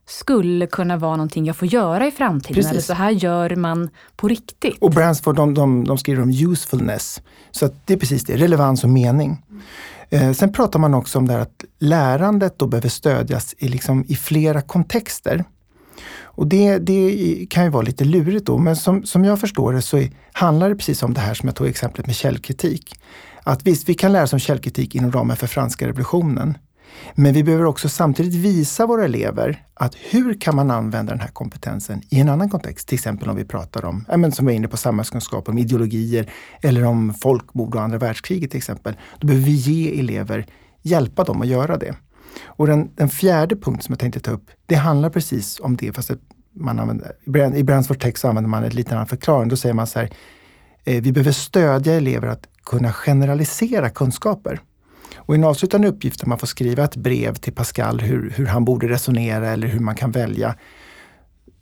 skulle 0.06 0.66
kunna 0.66 0.96
vara 0.96 1.16
någonting 1.16 1.44
jag 1.44 1.56
får 1.56 1.68
göra 1.68 2.06
i 2.06 2.10
framtiden. 2.10 2.54
Precis. 2.54 2.70
Eller 2.70 2.80
så 2.80 2.92
här 2.92 3.10
gör 3.10 3.56
man 3.56 3.90
på 4.16 4.28
riktigt. 4.28 4.76
Och 4.80 4.90
Bransford 4.90 5.36
de, 5.36 5.54
de, 5.54 5.84
de 5.84 5.98
skriver 5.98 6.22
om 6.22 6.30
usefulness. 6.30 7.22
Så 7.50 7.70
det 7.84 7.92
är 7.92 7.98
precis 7.98 8.24
det, 8.24 8.36
relevans 8.36 8.84
och 8.84 8.90
mening. 8.90 9.42
Eh, 10.10 10.32
sen 10.32 10.52
pratar 10.52 10.78
man 10.78 10.94
också 10.94 11.18
om 11.18 11.28
det 11.28 11.32
här 11.32 11.40
att 11.40 11.64
lärandet 11.78 12.58
då 12.58 12.66
behöver 12.66 12.88
stödjas 12.88 13.54
i, 13.58 13.68
liksom, 13.68 14.04
i 14.08 14.16
flera 14.16 14.62
kontexter. 14.62 15.44
Och 16.36 16.46
det, 16.46 16.78
det 16.78 17.46
kan 17.50 17.64
ju 17.64 17.70
vara 17.70 17.82
lite 17.82 18.04
lurigt 18.04 18.46
då, 18.46 18.58
men 18.58 18.76
som, 18.76 19.04
som 19.04 19.24
jag 19.24 19.40
förstår 19.40 19.72
det 19.72 19.82
så 19.82 19.96
är, 19.96 20.10
handlar 20.32 20.68
det 20.68 20.76
precis 20.76 21.02
om 21.02 21.14
det 21.14 21.20
här 21.20 21.34
som 21.34 21.46
jag 21.46 21.56
tog 21.56 21.66
exemplet 21.66 22.06
med 22.06 22.16
källkritik. 22.16 22.94
Att 23.42 23.66
visst, 23.66 23.88
vi 23.88 23.94
kan 23.94 24.12
lära 24.12 24.22
oss 24.22 24.32
om 24.32 24.38
källkritik 24.38 24.94
inom 24.94 25.12
ramen 25.12 25.36
för 25.36 25.46
franska 25.46 25.88
revolutionen. 25.88 26.58
Men 27.14 27.34
vi 27.34 27.44
behöver 27.44 27.64
också 27.64 27.88
samtidigt 27.88 28.34
visa 28.34 28.86
våra 28.86 29.04
elever 29.04 29.64
att 29.74 29.94
hur 29.94 30.34
kan 30.40 30.56
man 30.56 30.70
använda 30.70 31.12
den 31.12 31.20
här 31.20 31.28
kompetensen 31.28 32.02
i 32.10 32.20
en 32.20 32.28
annan 32.28 32.50
kontext? 32.50 32.88
Till 32.88 32.96
exempel 32.96 33.28
om 33.28 33.36
vi 33.36 33.44
pratar 33.44 33.84
om, 33.84 34.04
ja, 34.08 34.16
men 34.16 34.32
som 34.32 34.46
vi 34.46 34.52
var 34.52 34.56
inne 34.56 34.68
på, 34.68 34.76
samhällskunskap, 34.76 35.48
om 35.48 35.58
ideologier 35.58 36.30
eller 36.62 36.84
om 36.84 37.14
folkmord 37.14 37.74
och 37.74 37.82
andra 37.82 37.98
världskriget 37.98 38.50
till 38.50 38.58
exempel. 38.58 38.96
Då 39.20 39.26
behöver 39.26 39.46
vi 39.46 39.52
ge 39.52 40.00
elever, 40.00 40.46
hjälpa 40.82 41.24
dem 41.24 41.42
att 41.42 41.48
göra 41.48 41.76
det. 41.76 41.94
Och 42.44 42.66
den, 42.66 42.90
den 42.94 43.08
fjärde 43.08 43.56
punkten 43.56 43.82
som 43.82 43.92
jag 43.92 43.98
tänkte 43.98 44.20
ta 44.20 44.30
upp, 44.30 44.50
det 44.66 44.74
handlar 44.74 45.10
precis 45.10 45.60
om 45.60 45.76
det, 45.76 45.92
fast 45.92 46.10
man 46.54 46.78
använder, 46.78 47.56
i 47.56 47.64
Bransford 47.64 48.00
text 48.00 48.20
så 48.20 48.28
använder 48.28 48.48
man 48.48 48.64
en 48.64 48.70
liten 48.70 48.94
annan 48.94 49.06
förklaring. 49.06 49.48
Då 49.48 49.56
säger 49.56 49.74
man 49.74 49.86
så 49.86 49.98
här, 49.98 50.10
eh, 50.84 51.02
vi 51.02 51.12
behöver 51.12 51.32
stödja 51.32 51.94
elever 51.94 52.28
att 52.28 52.48
kunna 52.64 52.92
generalisera 52.92 53.90
kunskaper. 53.90 54.60
Och 55.16 55.34
i 55.34 55.38
en 55.38 55.44
avslutande 55.44 55.88
uppgift 55.88 56.20
där 56.20 56.26
man 56.26 56.38
får 56.38 56.46
skriva 56.46 56.84
ett 56.84 56.96
brev 56.96 57.34
till 57.34 57.52
Pascal 57.52 58.00
hur, 58.00 58.30
hur 58.30 58.46
han 58.46 58.64
borde 58.64 58.88
resonera 58.88 59.48
eller 59.48 59.66
hur 59.66 59.80
man 59.80 59.94
kan 59.94 60.10
välja. 60.10 60.54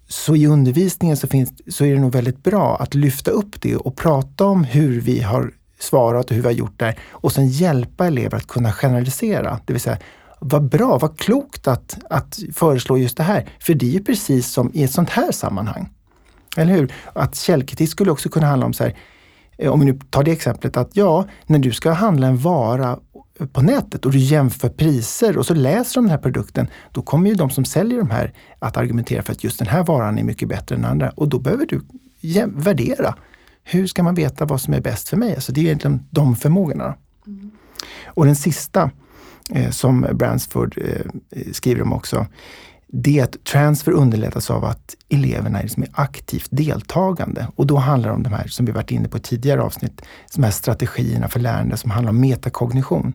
Så 0.08 0.36
i 0.36 0.46
undervisningen 0.46 1.16
så, 1.16 1.26
finns, 1.26 1.52
så 1.68 1.84
är 1.84 1.94
det 1.94 2.00
nog 2.00 2.12
väldigt 2.12 2.42
bra 2.42 2.76
att 2.76 2.94
lyfta 2.94 3.30
upp 3.30 3.62
det 3.62 3.76
och 3.76 3.96
prata 3.96 4.44
om 4.44 4.64
hur 4.64 5.00
vi 5.00 5.20
har 5.20 5.52
svarat 5.78 6.30
och 6.30 6.36
hur 6.36 6.42
vi 6.42 6.48
har 6.48 6.54
gjort 6.54 6.78
där 6.78 6.98
och 7.10 7.32
sen 7.32 7.48
hjälpa 7.48 8.06
elever 8.06 8.36
att 8.36 8.46
kunna 8.46 8.72
generalisera. 8.72 9.60
Det 9.66 9.72
vill 9.72 9.82
säga, 9.82 9.98
vad 10.40 10.68
bra, 10.68 10.98
vad 10.98 11.18
klokt 11.18 11.68
att, 11.68 11.98
att 12.10 12.38
föreslå 12.52 12.98
just 12.98 13.16
det 13.16 13.22
här. 13.22 13.48
För 13.60 13.74
det 13.74 13.86
är 13.86 13.90
ju 13.90 14.04
precis 14.04 14.48
som 14.48 14.70
i 14.74 14.84
ett 14.84 14.90
sånt 14.90 15.10
här 15.10 15.32
sammanhang. 15.32 15.90
Eller 16.56 16.72
hur? 16.72 16.92
Att 17.12 17.36
källkritik 17.36 17.90
skulle 17.90 18.10
också 18.10 18.28
kunna 18.28 18.46
handla 18.46 18.66
om 18.66 18.72
så 18.72 18.84
här, 18.84 18.96
om 19.68 19.80
vi 19.80 19.86
nu 19.86 19.98
tar 20.10 20.22
det 20.22 20.30
exemplet 20.30 20.76
att 20.76 20.96
ja, 20.96 21.26
när 21.46 21.58
du 21.58 21.72
ska 21.72 21.90
handla 21.90 22.26
en 22.26 22.38
vara 22.38 22.98
på 23.52 23.62
nätet 23.62 24.06
och 24.06 24.12
du 24.12 24.18
jämför 24.18 24.68
priser 24.68 25.38
och 25.38 25.46
så 25.46 25.54
läser 25.54 25.94
de 25.94 26.04
den 26.04 26.10
här 26.10 26.18
produkten, 26.18 26.66
då 26.92 27.02
kommer 27.02 27.30
ju 27.30 27.36
de 27.36 27.50
som 27.50 27.64
säljer 27.64 27.98
de 27.98 28.10
här 28.10 28.32
att 28.58 28.76
argumentera 28.76 29.22
för 29.22 29.32
att 29.32 29.44
just 29.44 29.58
den 29.58 29.68
här 29.68 29.84
varan 29.84 30.18
är 30.18 30.24
mycket 30.24 30.48
bättre 30.48 30.74
än 30.74 30.84
andra 30.84 31.10
och 31.10 31.28
då 31.28 31.38
behöver 31.38 31.66
du 31.66 31.80
värdera. 32.46 33.14
hur 33.64 33.86
ska 33.86 34.02
man 34.02 34.14
veta 34.14 34.44
vad 34.44 34.60
som 34.60 34.74
är 34.74 34.80
bäst 34.80 35.08
för 35.08 35.16
mig? 35.16 35.34
Alltså 35.34 35.52
det 35.52 35.60
är 35.60 35.64
egentligen 35.64 36.06
de 36.10 36.36
förmågorna. 36.36 36.94
Mm. 37.26 37.50
Och 38.06 38.26
den 38.26 38.36
sista 38.36 38.90
eh, 39.50 39.70
som 39.70 40.06
Bransford 40.12 40.78
eh, 40.78 41.52
skriver 41.52 41.82
om 41.82 41.92
också, 41.92 42.26
det 42.94 43.18
är 43.18 43.24
att 43.24 43.44
transfer 43.44 43.92
underlättas 43.92 44.50
av 44.50 44.64
att 44.64 44.96
eleverna 45.08 45.58
är 45.58 45.62
liksom 45.62 45.84
aktivt 45.92 46.48
deltagande. 46.50 47.46
Och 47.56 47.66
då 47.66 47.76
handlar 47.76 48.08
det 48.08 48.14
om 48.14 48.22
de 48.22 48.32
här 48.32 48.46
som 48.46 48.66
vi 48.66 48.72
varit 48.72 48.90
inne 48.90 49.08
på 49.08 49.16
i 49.16 49.20
tidigare 49.20 49.62
avsnitt, 49.62 50.02
de 50.34 50.42
här 50.42 50.50
strategierna 50.50 51.28
för 51.28 51.40
lärande 51.40 51.76
som 51.76 51.90
handlar 51.90 52.10
om 52.10 52.20
metakognition. 52.20 53.12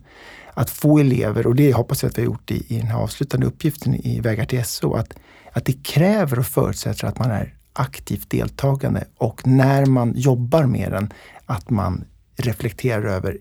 Att 0.53 0.69
få 0.69 1.00
elever, 1.00 1.48
och 1.48 1.55
det 1.55 1.74
hoppas 1.74 2.03
jag 2.03 2.10
att 2.10 2.17
vi 2.17 2.22
har 2.22 2.25
gjort 2.25 2.51
i, 2.51 2.75
i 2.75 2.77
den 2.77 2.88
här 2.88 2.98
avslutande 2.98 3.48
uppgiften 3.48 3.96
i 3.96 4.19
Vägar 4.19 4.46
till 4.46 4.65
SO, 4.65 4.93
att, 4.93 5.13
att 5.53 5.65
det 5.65 5.84
kräver 5.84 6.39
och 6.39 6.46
förutsätter 6.46 7.07
att 7.07 7.19
man 7.19 7.31
är 7.31 7.53
aktivt 7.74 8.29
deltagande 8.29 9.05
och 9.17 9.48
när 9.48 9.86
man 9.86 10.13
jobbar 10.15 10.63
med 10.63 10.91
den, 10.91 11.13
att 11.46 11.69
man 11.69 12.05
reflekterar 12.38 13.03
över 13.03 13.38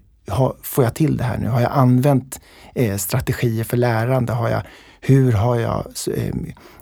får 0.62 0.84
jag 0.84 0.94
till 0.94 1.16
det 1.16 1.24
här 1.24 1.38
nu? 1.38 1.48
Har 1.48 1.60
jag 1.60 1.72
använt 1.72 2.40
eh, 2.74 2.96
strategier 2.96 3.64
för 3.64 3.76
lärande? 3.76 4.32
Har 4.32 4.48
jag, 4.48 4.62
hur 5.08 5.32
har 5.32 5.56
jag 5.56 5.86
eh, 6.14 6.34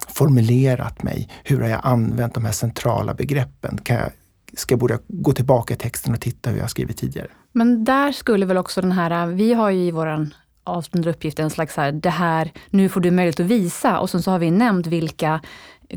formulerat 0.09 1.03
mig? 1.03 1.29
Hur 1.45 1.61
har 1.61 1.69
jag 1.69 1.81
använt 1.83 2.35
de 2.35 2.45
här 2.45 2.53
centrala 2.53 3.15
begreppen? 3.15 3.79
Kan 3.83 3.97
jag, 3.97 4.11
ska 4.57 4.73
jag 4.73 4.81
börja 4.81 4.99
gå 5.09 5.33
tillbaka 5.33 5.75
i 5.75 5.77
texten 5.77 6.15
och 6.15 6.21
titta 6.21 6.51
hur 6.51 6.59
jag 6.59 6.71
skrivit 6.71 6.97
tidigare? 6.97 7.29
Men 7.53 7.85
där 7.85 8.13
skulle 8.13 8.47
väl 8.47 8.57
också 8.57 8.81
den 8.81 8.93
här, 8.93 9.27
vi 9.27 9.55
har 9.55 9.71
ju 9.71 9.85
i 9.85 9.91
våran 9.91 10.35
avslutande 10.65 11.11
uppgift 11.11 11.39
en 11.39 11.51
slags 11.51 11.77
här, 11.77 11.93
det 11.93 12.11
här, 12.11 12.53
nu 12.71 12.89
får 12.89 13.01
du 13.01 13.11
möjlighet 13.11 13.41
att 13.41 13.47
visa. 13.47 13.99
Och 13.99 14.11
sen 14.11 14.23
så 14.23 14.31
har 14.31 14.39
vi 14.39 14.51
nämnt 14.51 14.87
vilka 14.87 15.41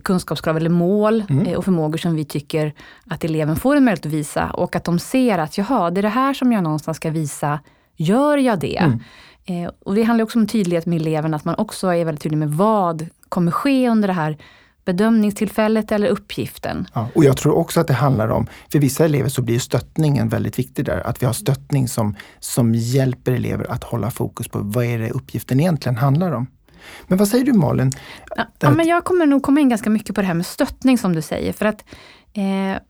kunskapskrav 0.04 0.58
eller 0.58 0.70
mål 0.70 1.24
mm. 1.30 1.46
Eh, 1.46 1.58
och 1.58 1.66
förmågor 1.66 1.98
som 1.98 2.16
vi 2.16 2.26
tycker 2.26 2.74
att 3.08 3.24
eleven 3.24 3.56
får 3.56 3.76
en 3.76 3.84
möjlighet 3.84 4.06
att 4.06 4.12
visa. 4.12 4.52
Och 4.52 4.76
att 4.76 4.84
de 4.84 5.00
ser 5.00 5.38
att, 5.38 5.58
jaha, 5.58 5.92
det 5.92 6.00
är 6.00 6.04
det 6.04 6.10
här 6.10 6.34
som 6.34 6.52
jag 6.52 6.64
någonstans 6.64 6.98
ska 6.98 7.10
visa. 7.10 7.60
Gör 7.98 8.38
jag 8.38 8.60
det? 8.60 8.78
Mm. 8.78 9.00
Eh, 9.46 9.72
och 9.80 9.96
det 9.96 10.04
handlar 10.04 10.24
också 10.24 10.40
om 10.40 10.48
tydlighet 10.48 10.86
med 10.86 11.02
eleven, 11.02 11.34
att 11.34 11.46
man 11.46 11.56
också 11.56 11.88
är 11.88 12.06
väldigt 12.06 12.24
tydlig 12.24 12.38
med 12.38 12.50
vad 12.50 13.08
kommer 13.30 13.52
ske 13.52 13.90
under 13.90 14.08
det 14.08 14.14
här 14.14 14.38
bedömningstillfället 14.86 15.92
eller 15.92 16.08
uppgiften. 16.08 16.88
Ja, 16.94 17.10
och 17.16 17.24
jag 17.24 17.38
tror 17.38 17.54
också 17.56 17.80
att 17.80 17.88
det 17.88 17.94
handlar 17.94 18.28
om, 18.30 18.48
för 18.72 18.80
vissa 18.80 19.06
elever 19.06 19.30
så 19.30 19.42
blir 19.42 19.60
stöttningen 19.60 20.30
väldigt 20.30 20.60
viktig 20.60 20.86
där. 20.86 21.08
Att 21.08 21.22
vi 21.22 21.26
har 21.26 21.34
stöttning 21.34 21.88
som, 21.88 22.16
som 22.40 22.76
hjälper 22.76 23.32
elever 23.32 23.72
att 23.72 23.84
hålla 23.84 24.12
fokus 24.12 24.48
på 24.48 24.60
vad 24.62 24.86
är 24.86 25.00
det 25.00 25.10
uppgiften 25.12 25.60
egentligen 25.60 25.98
handlar 25.98 26.32
om. 26.32 26.48
Men 27.08 27.18
vad 27.18 27.28
säger 27.28 27.46
du 27.46 27.54
Malin? 27.54 27.92
Ja, 28.36 28.44
ja, 28.60 28.70
men 28.70 28.88
jag 28.88 29.04
kommer 29.04 29.26
nog 29.26 29.44
komma 29.44 29.60
in 29.60 29.70
ganska 29.70 29.90
mycket 29.90 30.16
på 30.16 30.22
det 30.22 30.28
här 30.28 30.34
med 30.34 30.46
stöttning 30.46 30.98
som 30.98 31.16
du 31.16 31.22
säger. 31.22 31.54
För 31.54 31.66
att 31.66 31.86
eh, 32.34 32.82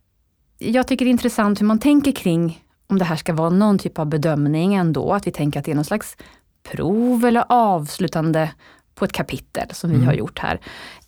Jag 0.60 0.88
tycker 0.88 1.06
det 1.06 1.10
är 1.10 1.12
intressant 1.12 1.62
hur 1.62 1.66
man 1.66 1.80
tänker 1.80 2.12
kring 2.12 2.64
om 2.88 3.00
det 3.00 3.06
här 3.06 3.16
ska 3.16 3.34
vara 3.34 3.50
någon 3.50 3.80
typ 3.80 4.00
av 4.00 4.06
bedömning 4.06 4.74
ändå. 4.74 5.14
Att 5.14 5.28
vi 5.28 5.32
tänker 5.32 5.60
att 5.60 5.66
det 5.66 5.72
är 5.72 5.76
någon 5.76 5.86
slags 5.86 6.18
prov 6.64 7.26
eller 7.26 7.44
avslutande 7.50 8.52
på 8.96 9.06
ett 9.06 9.12
kapitel 9.12 9.74
som 9.74 9.90
mm. 9.90 10.02
vi 10.02 10.06
har 10.08 10.14
gjort 10.14 10.40
här. 10.40 10.60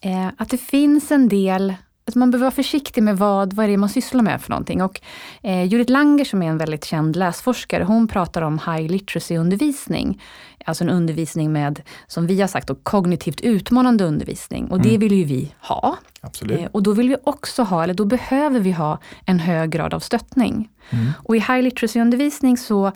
Eh, 0.01 0.27
att 0.38 0.50
det 0.50 0.57
finns 0.57 1.12
en 1.12 1.29
del 1.29 1.74
att 2.10 2.16
man 2.16 2.32
behöver 2.32 2.46
vara 2.46 2.56
försiktig 2.56 3.04
med 3.04 3.18
vad, 3.18 3.54
vad 3.54 3.66
är 3.66 3.70
det 3.70 3.78
man 3.78 3.89
sysslar 3.89 4.22
med 4.22 4.42
för 4.42 4.50
någonting. 4.50 4.82
Och, 4.82 5.01
eh, 5.42 5.63
Judith 5.63 5.92
Langer 5.92 6.25
som 6.25 6.44
är 6.44 6.50
en 6.50 6.58
väldigt 6.58 6.86
känd 6.86 7.16
läsforskare, 7.16 7.84
hon 7.84 8.08
pratar 8.08 8.42
om 8.42 8.60
high 8.60 8.92
literacy-undervisning. 8.92 10.22
Alltså 10.66 10.84
en 10.84 10.89
undervisning 10.89 11.51
med, 11.51 11.82
som 12.08 12.28
vi 12.28 12.42
har 12.42 12.48
sagt, 12.48 12.68
då, 12.68 12.75
kognitivt 12.75 13.42
utmanande 13.42 14.04
undervisning. 14.04 14.72
Och 14.72 14.82
det 14.82 14.89
mm. 14.89 15.00
vill 15.00 15.13
ju 15.13 15.24
vi 15.24 15.54
ha. 15.60 15.98
Absolut. 16.22 16.60
Eh, 16.60 16.66
och 16.72 16.84
då 16.84 16.94
vill 16.94 17.10
vi 17.10 17.16
också 17.24 17.63
ha, 17.63 17.84
eller 17.84 17.94
då 17.94 18.06
behöver 18.06 18.60
vi 18.60 18.72
ha 18.72 19.00
en 19.25 19.39
hög 19.39 19.70
grad 19.70 19.94
av 19.94 20.00
stöttning. 20.00 20.70
Mm. 20.89 21.12
Och 21.24 21.36
i 21.36 21.39
high 21.39 21.62
literacy-undervisning 21.62 22.58
så 22.58 22.92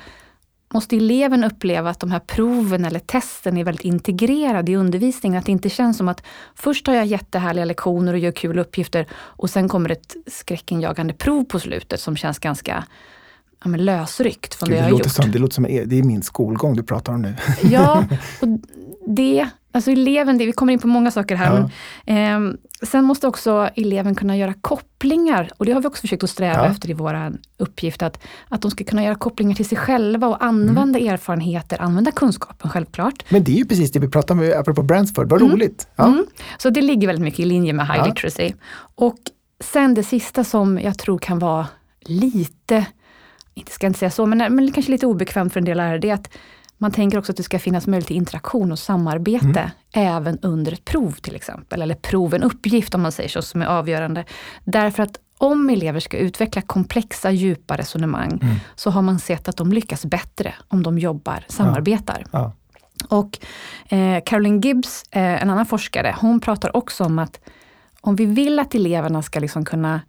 måste 0.73 0.95
eleven 0.95 1.43
uppleva 1.43 1.89
att 1.89 1.99
de 1.99 2.11
här 2.11 2.19
proven 2.19 2.85
eller 2.85 2.99
testen 2.99 3.57
är 3.57 3.63
väldigt 3.63 3.85
integrerade 3.85 4.71
i 4.71 4.75
undervisningen. 4.75 5.39
Att 5.39 5.45
det 5.45 5.51
inte 5.51 5.69
känns 5.69 5.97
som 5.97 6.07
att 6.07 6.23
först 6.55 6.87
har 6.87 6.93
jag 6.93 7.05
jättehärliga 7.05 7.65
lektioner 7.65 8.13
och 8.13 8.19
gör 8.19 8.31
kul 8.31 8.59
uppgifter 8.59 9.07
och 9.13 9.49
sen 9.49 9.69
kommer 9.69 9.89
ett 9.89 10.15
skräckenjagande 10.27 11.13
prov 11.13 11.43
på 11.43 11.59
slutet 11.59 11.99
som 11.99 12.15
känns 12.15 12.39
ganska 12.39 12.85
ja, 13.63 13.69
men 13.69 13.85
lösryckt 13.85 14.55
från 14.55 14.69
Gud, 14.69 14.75
det 14.75 14.79
jag 14.79 14.83
har 14.83 14.91
gjort. 14.91 15.11
Som, 15.11 15.31
det 15.31 15.39
låter 15.39 15.53
som 15.53 15.63
det 15.63 15.99
är 15.99 16.03
min 16.03 16.23
skolgång 16.23 16.75
du 16.75 16.83
pratar 16.83 17.13
om 17.13 17.21
nu. 17.21 17.35
Ja, 17.61 18.05
och 18.41 18.47
det, 19.07 19.49
alltså 19.73 19.91
eleven, 19.91 20.37
vi 20.37 20.51
kommer 20.51 20.73
in 20.73 20.79
på 20.79 20.87
många 20.87 21.11
saker 21.11 21.35
här. 21.35 21.55
Ja. 21.55 21.69
Men, 22.05 22.51
eh, 22.51 22.57
sen 22.81 23.05
måste 23.05 23.27
också 23.27 23.69
eleven 23.75 24.15
kunna 24.15 24.37
göra 24.37 24.53
kopplingar 24.53 25.49
och 25.57 25.65
det 25.65 25.71
har 25.71 25.81
vi 25.81 25.87
också 25.87 26.01
försökt 26.01 26.23
att 26.23 26.29
sträva 26.29 26.65
ja. 26.65 26.71
efter 26.71 26.89
i 26.89 26.93
vår 26.93 27.33
uppgift. 27.57 28.01
Att, 28.01 28.23
att 28.49 28.61
de 28.61 28.71
ska 28.71 28.83
kunna 28.83 29.03
göra 29.03 29.15
kopplingar 29.15 29.55
till 29.55 29.65
sig 29.65 29.77
själva 29.77 30.27
och 30.27 30.43
använda 30.43 30.99
mm. 30.99 31.13
erfarenheter, 31.13 31.81
använda 31.81 32.11
kunskapen 32.11 32.69
självklart. 32.69 33.23
Men 33.29 33.43
det 33.43 33.51
är 33.51 33.57
ju 33.57 33.65
precis 33.65 33.91
det 33.91 33.99
vi 33.99 34.09
pratar 34.09 34.35
om 34.35 34.53
apropå 34.57 34.83
Bransford, 34.83 35.29
vad 35.29 35.41
mm. 35.41 35.53
roligt. 35.53 35.87
Ja. 35.95 36.07
Mm. 36.07 36.25
Så 36.57 36.69
det 36.69 36.81
ligger 36.81 37.07
väldigt 37.07 37.23
mycket 37.23 37.39
i 37.39 37.45
linje 37.45 37.73
med 37.73 37.87
high 37.87 38.07
literacy. 38.07 38.53
Och 38.95 39.17
sen 39.59 39.93
det 39.93 40.03
sista 40.03 40.43
som 40.43 40.79
jag 40.79 40.97
tror 40.97 41.17
kan 41.17 41.39
vara 41.39 41.67
lite 42.05 42.85
inte 43.53 43.71
ska 43.71 43.85
jag 43.85 43.89
inte 43.89 43.99
säga 43.99 44.11
så, 44.11 44.25
men, 44.25 44.55
men 44.55 44.71
kanske 44.71 44.91
lite 44.91 45.05
obekvämt 45.05 45.53
för 45.53 45.59
en 45.59 45.65
del 45.65 45.77
lärare, 45.77 45.97
det 45.97 46.09
är 46.09 46.13
att 46.13 46.29
man 46.77 46.91
tänker 46.91 47.17
också 47.17 47.31
att 47.31 47.37
det 47.37 47.43
ska 47.43 47.59
finnas 47.59 47.87
möjlighet 47.87 48.07
till 48.07 48.17
interaktion 48.17 48.71
och 48.71 48.79
samarbete 48.79 49.71
mm. 49.93 50.15
även 50.15 50.39
under 50.41 50.71
ett 50.71 50.85
prov 50.85 51.11
till 51.11 51.35
exempel. 51.35 51.81
Eller 51.81 51.95
prov, 51.95 52.33
en 52.33 52.43
uppgift 52.43 52.95
om 52.95 53.01
man 53.01 53.11
säger 53.11 53.29
så, 53.29 53.41
som 53.41 53.61
är 53.61 53.65
avgörande. 53.65 54.25
Därför 54.63 55.03
att 55.03 55.19
om 55.37 55.69
elever 55.69 55.99
ska 55.99 56.17
utveckla 56.17 56.61
komplexa, 56.61 57.31
djupa 57.31 57.77
resonemang 57.77 58.39
mm. 58.41 58.55
så 58.75 58.89
har 58.89 59.01
man 59.01 59.19
sett 59.19 59.47
att 59.47 59.57
de 59.57 59.73
lyckas 59.73 60.05
bättre 60.05 60.53
om 60.67 60.83
de 60.83 60.99
jobbar, 60.99 61.45
samarbetar. 61.47 62.25
Ja. 62.31 62.39
Ja. 62.39 62.53
Och 63.17 63.39
eh, 63.93 64.23
Caroline 64.25 64.61
Gibbs, 64.61 65.03
eh, 65.11 65.43
en 65.43 65.49
annan 65.49 65.65
forskare, 65.65 66.15
hon 66.19 66.39
pratar 66.39 66.77
också 66.77 67.03
om 67.03 67.19
att 67.19 67.39
om 68.01 68.15
vi 68.15 68.25
vill 68.25 68.59
att 68.59 68.75
eleverna 68.75 69.21
ska 69.21 69.39
liksom 69.39 69.65
kunna 69.65 70.01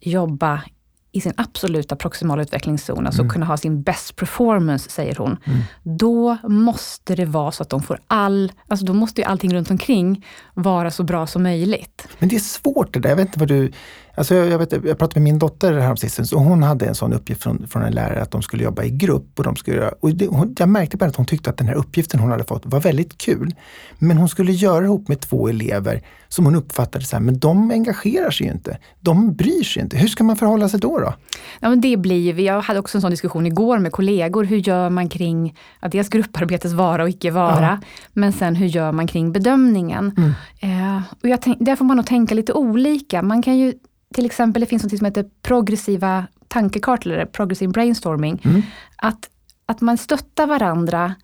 jobba 0.00 0.62
i 1.12 1.20
sin 1.20 1.32
absoluta 1.36 1.96
proximala 1.96 2.42
utvecklingszon, 2.42 3.06
alltså 3.06 3.22
mm. 3.22 3.30
kunna 3.30 3.46
ha 3.46 3.56
sin 3.56 3.82
best 3.82 4.16
performance, 4.16 4.90
säger 4.90 5.14
hon. 5.16 5.36
Mm. 5.44 5.60
Då 5.82 6.36
måste 6.44 7.14
det 7.14 7.24
vara 7.24 7.52
så 7.52 7.62
att 7.62 7.70
de 7.70 7.82
får 7.82 8.00
all, 8.06 8.52
alltså 8.68 8.86
då 8.86 8.94
måste 8.94 9.20
ju 9.20 9.24
allting 9.24 9.54
runt 9.54 9.70
omkring 9.70 10.26
vara 10.54 10.90
så 10.90 11.02
bra 11.02 11.26
som 11.26 11.42
möjligt. 11.42 12.08
Men 12.18 12.28
det 12.28 12.36
är 12.36 12.40
svårt 12.40 12.94
det 12.94 13.00
där. 13.00 13.08
Jag 13.08 13.16
vet 13.16 13.26
inte 13.26 13.38
vad 13.38 13.48
du 13.48 13.72
Alltså 14.18 14.34
jag, 14.34 14.48
jag, 14.48 14.58
vet, 14.58 14.72
jag 14.72 14.98
pratade 14.98 15.20
med 15.20 15.22
min 15.22 15.38
dotter 15.38 15.72
häromsistens 15.72 16.32
och 16.32 16.40
hon 16.40 16.62
hade 16.62 16.86
en 16.86 16.94
sån 16.94 17.12
uppgift 17.12 17.42
från, 17.42 17.68
från 17.68 17.82
en 17.82 17.92
lärare 17.92 18.22
att 18.22 18.30
de 18.30 18.42
skulle 18.42 18.64
jobba 18.64 18.82
i 18.82 18.90
grupp. 18.90 19.38
Och 19.38 19.44
de 19.44 19.56
skulle, 19.56 19.88
och 19.88 20.10
det, 20.10 20.26
hon, 20.26 20.54
jag 20.58 20.68
märkte 20.68 20.96
bara 20.96 21.06
att 21.06 21.16
hon 21.16 21.26
tyckte 21.26 21.50
att 21.50 21.56
den 21.56 21.68
här 21.68 21.74
uppgiften 21.74 22.20
hon 22.20 22.30
hade 22.30 22.44
fått 22.44 22.62
var 22.66 22.80
väldigt 22.80 23.18
kul. 23.18 23.54
Men 23.98 24.18
hon 24.18 24.28
skulle 24.28 24.52
göra 24.52 24.84
ihop 24.84 25.08
med 25.08 25.20
två 25.20 25.48
elever 25.48 26.02
som 26.28 26.44
hon 26.44 26.54
uppfattade 26.54 27.04
så 27.04 27.16
här, 27.16 27.22
men 27.22 27.38
de 27.38 27.70
engagerar 27.70 28.30
sig 28.30 28.46
ju 28.46 28.52
inte. 28.52 28.78
De 29.00 29.34
bryr 29.34 29.62
sig 29.62 29.82
inte. 29.82 29.96
Hur 29.96 30.08
ska 30.08 30.24
man 30.24 30.36
förhålla 30.36 30.68
sig 30.68 30.80
då? 30.80 30.98
då? 30.98 31.14
Ja, 31.60 31.68
men 31.68 31.80
det 31.80 31.96
blir, 31.96 32.40
jag 32.40 32.60
hade 32.60 32.80
också 32.80 32.98
en 32.98 33.02
sån 33.02 33.10
diskussion 33.10 33.46
igår 33.46 33.78
med 33.78 33.92
kollegor. 33.92 34.44
Hur 34.44 34.56
gör 34.56 34.90
man 34.90 35.08
kring 35.08 35.56
att 35.80 35.92
dels 35.92 36.08
grupparbetes 36.08 36.72
vara 36.72 37.02
och 37.02 37.08
icke 37.08 37.30
vara, 37.30 37.78
ja. 37.80 37.86
men 38.12 38.32
sen 38.32 38.54
hur 38.54 38.66
gör 38.66 38.92
man 38.92 39.06
kring 39.06 39.32
bedömningen? 39.32 40.12
Mm. 40.16 40.30
Eh, 40.60 41.02
och 41.22 41.28
jag 41.28 41.42
tänk, 41.42 41.58
där 41.60 41.76
får 41.76 41.84
man 41.84 41.96
nog 41.96 42.06
tänka 42.06 42.34
lite 42.34 42.52
olika. 42.52 43.22
Man 43.22 43.42
kan 43.42 43.58
ju 43.58 43.74
till 44.14 44.26
exempel, 44.26 44.60
det 44.60 44.66
finns 44.66 44.82
något 44.82 44.98
som 44.98 45.04
heter 45.04 45.24
progressiva 45.42 46.26
tankekartor, 46.48 47.12
eller 47.12 47.26
progressive 47.26 47.72
brainstorming. 47.72 48.42
Mm. 48.44 48.62
Att, 48.96 49.28
att 49.66 49.80
man 49.80 49.98
stöttar 49.98 50.46
varandra 50.46 51.14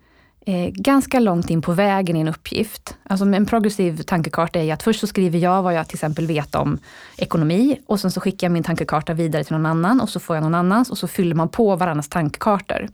eh, 0.45 0.69
ganska 0.73 1.19
långt 1.19 1.49
in 1.49 1.61
på 1.61 1.71
vägen 1.71 2.15
i 2.15 2.19
en 2.19 2.27
uppgift. 2.27 2.97
Alltså 3.03 3.25
en 3.25 3.45
progressiv 3.45 4.01
tankekarta 4.03 4.59
är 4.59 4.73
att 4.73 4.83
först 4.83 4.99
så 4.99 5.07
skriver 5.07 5.39
jag 5.39 5.63
vad 5.63 5.73
jag 5.73 5.87
till 5.87 5.95
exempel 5.95 6.27
vet 6.27 6.55
om 6.55 6.77
ekonomi 7.17 7.79
och 7.85 7.99
sen 7.99 8.11
så 8.11 8.21
skickar 8.21 8.47
jag 8.47 8.51
min 8.51 8.63
tankekarta 8.63 9.13
vidare 9.13 9.43
till 9.43 9.53
någon 9.53 9.65
annan 9.65 10.01
och 10.01 10.09
så 10.09 10.19
får 10.19 10.35
jag 10.35 10.43
någon 10.43 10.55
annans 10.55 10.89
och 10.89 10.97
så 10.97 11.07
fyller 11.07 11.35
man 11.35 11.49
på 11.49 11.75
varandras 11.75 12.09
tankekartor. 12.09 12.89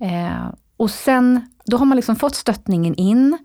Eh, 0.00 0.48
och 0.76 0.90
sen, 0.90 1.40
då 1.64 1.76
har 1.76 1.86
man 1.86 1.96
liksom 1.96 2.16
fått 2.16 2.34
stöttningen 2.34 2.94
in. 2.94 3.38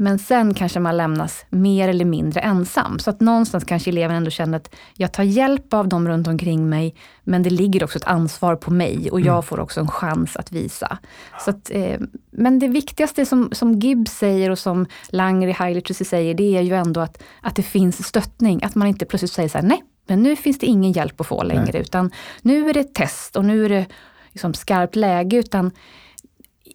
Men 0.00 0.18
sen 0.18 0.54
kanske 0.54 0.80
man 0.80 0.96
lämnas 0.96 1.44
mer 1.50 1.88
eller 1.88 2.04
mindre 2.04 2.40
ensam. 2.40 2.98
Så 2.98 3.10
att 3.10 3.20
någonstans 3.20 3.64
kanske 3.64 3.90
eleven 3.90 4.16
ändå 4.16 4.30
känner 4.30 4.56
att 4.56 4.74
jag 4.94 5.12
tar 5.12 5.22
hjälp 5.22 5.74
av 5.74 5.88
dem 5.88 6.08
runt 6.08 6.28
omkring 6.28 6.68
mig, 6.68 6.94
men 7.24 7.42
det 7.42 7.50
ligger 7.50 7.84
också 7.84 7.98
ett 7.98 8.04
ansvar 8.04 8.56
på 8.56 8.70
mig 8.70 9.10
och 9.10 9.20
jag 9.20 9.34
mm. 9.34 9.42
får 9.42 9.60
också 9.60 9.80
en 9.80 9.88
chans 9.88 10.36
att 10.36 10.52
visa. 10.52 10.98
Så 11.44 11.50
att, 11.50 11.70
eh, 11.70 12.00
men 12.30 12.58
det 12.58 12.68
viktigaste 12.68 13.26
som, 13.26 13.48
som 13.52 13.74
Gibbs 13.74 14.12
säger 14.12 14.50
och 14.50 14.58
som 14.58 14.86
Langer 15.08 15.48
i 15.48 15.52
High 15.52 15.74
Literacy 15.74 16.04
säger, 16.04 16.34
det 16.34 16.56
är 16.56 16.62
ju 16.62 16.74
ändå 16.74 17.00
att, 17.00 17.22
att 17.40 17.56
det 17.56 17.62
finns 17.62 18.06
stöttning. 18.06 18.64
Att 18.64 18.74
man 18.74 18.88
inte 18.88 19.06
plötsligt 19.06 19.32
säger 19.32 19.48
så 19.48 19.58
här, 19.58 19.64
nej, 19.64 19.82
men 20.06 20.22
nu 20.22 20.36
finns 20.36 20.58
det 20.58 20.66
ingen 20.66 20.92
hjälp 20.92 21.20
att 21.20 21.26
få 21.26 21.42
längre, 21.42 21.72
nej. 21.72 21.82
utan 21.82 22.10
nu 22.42 22.68
är 22.68 22.74
det 22.74 22.94
test 22.94 23.36
och 23.36 23.44
nu 23.44 23.64
är 23.64 23.68
det 23.68 23.86
liksom 24.32 24.54
skarpt 24.54 24.96
läge. 24.96 25.36
utan 25.36 25.70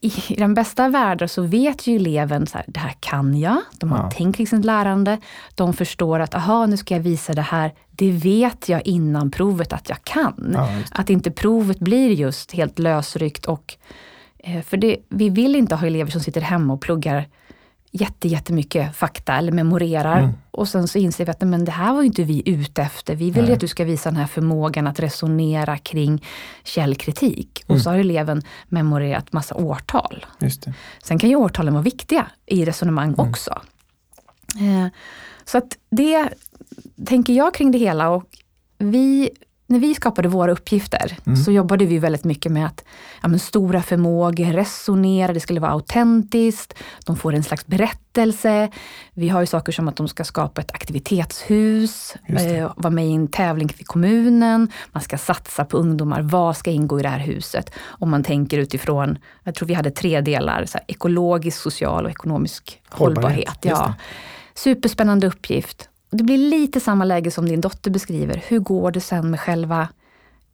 i, 0.05 0.35
den 0.37 0.53
bästa 0.53 0.89
världen 0.89 1.29
så 1.29 1.41
vet 1.41 1.87
ju 1.87 1.95
eleven 1.95 2.47
så 2.47 2.57
här, 2.57 2.65
det 2.67 2.79
här 2.79 2.95
kan 2.99 3.39
jag. 3.39 3.57
De 3.79 3.91
har 3.91 3.97
Ja. 4.03 4.11
tänkt 4.11 4.35
kring 4.35 4.47
sitt 4.47 4.65
lärande. 4.65 5.17
De 5.55 5.73
förstår 5.73 6.19
att, 6.19 6.35
aha, 6.35 6.65
nu 6.65 6.77
ska 6.77 6.93
jag 6.93 7.01
visa 7.01 7.33
det 7.33 7.41
här. 7.41 7.73
Det 7.91 8.11
vet 8.11 8.69
jag 8.69 8.87
innan 8.87 9.31
provet 9.31 9.73
att 9.73 9.89
jag 9.89 10.03
kan. 10.03 10.51
Ja. 10.53 10.69
Att 10.91 11.09
inte 11.09 11.31
provet 11.31 11.79
blir 11.79 12.11
just 12.11 12.51
helt 12.51 12.79
lösryckt 12.79 13.45
och 13.45 13.75
eh, 14.37 14.61
för 14.61 14.77
det, 14.77 14.97
vi 15.09 15.29
vill 15.29 15.55
inte 15.55 15.75
ha 15.75 15.87
elever 15.87 16.11
som 16.11 16.21
sitter 16.21 16.41
hemma 16.41 16.73
och 16.73 16.81
pluggar 16.81 17.27
jätte, 17.99 18.27
jättemycket 18.27 18.95
fakta 18.95 19.35
eller 19.35 19.51
memorerar. 19.51 20.19
Mm. 20.19 20.31
Och 20.51 20.67
sen 20.67 20.87
så 20.87 20.97
inser 20.97 21.25
vi 21.25 21.31
att 21.31 21.41
men 21.41 21.65
det 21.65 21.71
här 21.71 21.93
var 21.93 22.01
ju 22.01 22.07
inte 22.07 22.23
vi 22.23 22.49
ute 22.49 22.81
efter. 22.81 23.15
Vi 23.15 23.25
vill 23.31 23.35
ju 23.43 23.47
Nej. 23.47 23.53
att 23.53 23.59
du 23.59 23.67
ska 23.67 23.83
visa 23.83 24.09
den 24.09 24.19
här 24.19 24.27
förmågan 24.27 24.87
att 24.87 24.99
resonera 24.99 25.77
kring 25.77 26.23
källkritik. 26.63 27.63
Mm. 27.67 27.75
Och 27.75 27.81
så 27.81 27.89
har 27.89 27.97
eleven 27.97 28.41
memorerat 28.67 29.33
massa 29.33 29.55
årtal. 29.55 30.25
Sen 31.03 31.19
kan 31.19 31.29
ju 31.29 31.35
årtalen 31.35 31.73
vara 31.73 31.83
viktiga 31.83 32.27
i 32.45 32.65
resonemang 32.65 33.13
Mm. 33.13 33.29
också. 33.29 33.61
Eh, 34.55 34.87
så 35.45 35.57
att 35.57 35.77
det 35.89 36.29
tänker 37.05 37.33
jag 37.33 37.53
kring 37.53 37.71
det 37.71 37.77
hela. 37.77 38.09
Och 38.09 38.23
vi, 38.77 39.29
när 39.67 39.79
vi 39.79 39.95
skapade 39.95 40.27
våra 40.27 40.51
uppgifter 40.51 41.17
Mm. 41.25 41.37
så 41.37 41.51
jobbade 41.51 41.85
vi 41.85 41.99
väldigt 41.99 42.23
mycket 42.23 42.51
med 42.51 42.65
att 42.65 42.83
ja, 43.23 43.37
stora 43.39 43.81
förmågor, 43.83 44.45
resonera, 44.45 45.33
det 45.33 45.39
skulle 45.39 45.59
vara 45.59 45.71
autentiskt, 45.71 46.73
de 47.05 47.15
får 47.17 47.33
en 47.33 47.43
slags 47.43 47.65
berättelse. 47.67 48.69
Vi 49.13 49.29
har 49.29 49.39
ju 49.41 49.45
saker 49.45 49.71
som 49.71 49.87
att 49.87 49.95
de 49.95 50.07
ska 50.07 50.23
skapa 50.23 50.61
ett 50.61 50.71
aktivitetshus, 50.71 52.15
eh, 52.27 52.71
vara 52.75 52.89
med 52.89 53.07
i 53.07 53.11
en 53.13 53.27
tävling 53.27 53.69
för 53.69 53.83
kommunen, 53.83 54.71
man 54.91 55.03
ska 55.03 55.17
satsa 55.17 55.65
på 55.65 55.77
ungdomar, 55.77 56.21
vad 56.21 56.57
ska 56.57 56.71
ingå 56.71 56.99
i 56.99 57.03
det 57.03 57.09
här 57.09 57.19
huset? 57.19 57.71
Om 57.85 58.09
man 58.09 58.23
tänker 58.23 58.57
utifrån, 58.57 59.17
jag 59.43 59.55
tror 59.55 59.67
vi 59.67 59.73
hade 59.73 59.91
tre 59.91 60.21
delar, 60.21 60.65
så 60.65 60.77
här, 60.77 60.85
ekologisk, 60.87 61.57
social 61.61 62.05
och 62.05 62.11
ekonomisk 62.11 62.81
Hållbarhet, 62.89 63.47
hållbarhet. 63.49 63.57
ja. 63.61 63.93
Superspännande 64.55 65.27
uppgift. 65.27 65.89
Och 66.11 66.17
det 66.17 66.23
blir 66.23 66.37
lite 66.37 66.79
samma 66.79 67.05
läge 67.05 67.31
som 67.31 67.45
din 67.49 67.61
dotter 67.61 67.91
beskriver. 67.91 68.43
Hur 68.47 68.59
går 68.59 68.91
det 68.91 69.01
sen 69.01 69.31
med 69.31 69.39
själva 69.39 69.87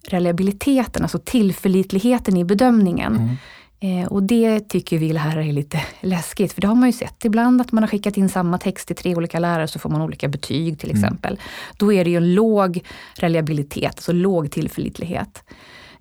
reliabiliteten, 0.08 1.01
alltså 1.03 1.20
tillförlitligheten 1.20 2.38
i 2.38 2.43
bedömningen? 2.46 3.15
Mm. 3.15 3.36
Eh, 3.84 4.08
och 4.08 4.24
det 4.24 4.60
tycker 4.70 4.98
vi 4.98 5.13
lärare 5.13 5.46
är 5.46 5.53
lite 5.53 5.81
läskigt, 6.01 6.53
för 6.53 6.62
det 6.62 6.67
har 6.67 6.75
man 6.75 6.89
ju 6.89 6.93
sett 6.93 7.25
ibland 7.25 7.62
att 7.62 7.72
man 7.72 7.84
har 7.84 7.88
skickat 7.88 8.17
in 8.17 8.29
samma 8.29 8.58
text 8.58 8.88
till 8.88 8.96
tre 8.96 9.15
olika 9.15 9.39
lärare 9.39 9.67
så 9.67 9.79
får 9.79 9.89
man 9.89 10.01
olika 10.01 10.27
betyg 10.27 10.79
till 10.79 10.89
Mm. 10.91 11.03
exempel. 11.03 11.39
Då 11.77 11.93
är 11.93 12.03
det 12.03 12.10
ju 12.10 12.17
en 12.17 12.34
låg 12.34 12.84
reliabilitet, 13.15 13.91
alltså 13.96 14.12
låg 14.12 14.51
tillförlitlighet. 14.51 15.43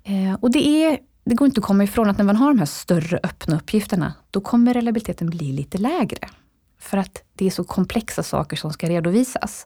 Eh, 0.04 0.34
och 0.40 0.50
det, 0.50 0.66
är, 0.84 0.98
det 1.24 1.34
går 1.34 1.46
inte 1.46 1.60
att 1.60 1.64
komma 1.66 1.84
ifrån 1.84 2.10
att 2.10 2.18
när 2.18 2.24
man 2.24 2.36
har 2.36 2.48
de 2.48 2.58
här 2.58 2.66
större 2.66 3.20
öppna 3.22 3.56
uppgifterna, 3.56 4.14
då 4.30 4.40
kommer 4.40 4.74
reliabiliteten 4.74 5.30
bli 5.30 5.52
lite 5.52 5.78
lägre. 5.78 6.28
För 6.80 6.98
att 6.98 7.22
det 7.34 7.46
är 7.46 7.50
så 7.50 7.64
komplexa 7.64 8.22
saker 8.22 8.56
som 8.56 8.72
ska 8.72 8.88
redovisas. 8.88 9.64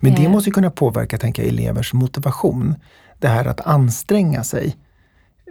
Men 0.00 0.14
det 0.14 0.24
Eh. 0.24 0.30
måste 0.30 0.50
ju 0.50 0.54
kunna 0.54 0.70
påverka 0.70 1.18
tänker 1.18 1.42
jag, 1.42 1.48
elevers 1.52 1.92
motivation. 1.92 2.74
Det 3.18 3.28
här 3.28 3.44
att 3.44 3.60
anstränga 3.60 4.44
sig. 4.44 4.76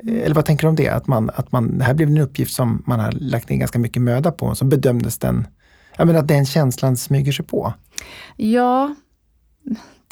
Eh, 0.07 0.15
Eller 0.25 0.35
vad 0.35 0.45
tänker 0.45 0.61
du 0.63 0.69
om 0.69 0.75
det? 0.75 0.89
Att 0.89 1.07
man, 1.07 1.29
att 1.35 1.51
man, 1.51 1.77
det 1.77 1.83
här 1.83 1.93
blev 1.93 2.09
en 2.09 2.17
uppgift 2.17 2.53
som 2.53 2.83
man 2.87 2.99
har 2.99 3.11
lagt 3.11 3.49
ner 3.49 3.57
ganska 3.57 3.79
mycket 3.79 4.01
möda 4.01 4.31
på, 4.31 4.55
så 4.55 4.65
bedömdes 4.65 5.17
den, 5.17 5.47
jag 5.97 6.07
menar 6.07 6.19
att 6.19 6.27
den 6.27 6.45
känslan 6.45 6.97
smyger 6.97 7.31
sig 7.31 7.45
på. 7.45 7.73
Ja, 8.37 8.95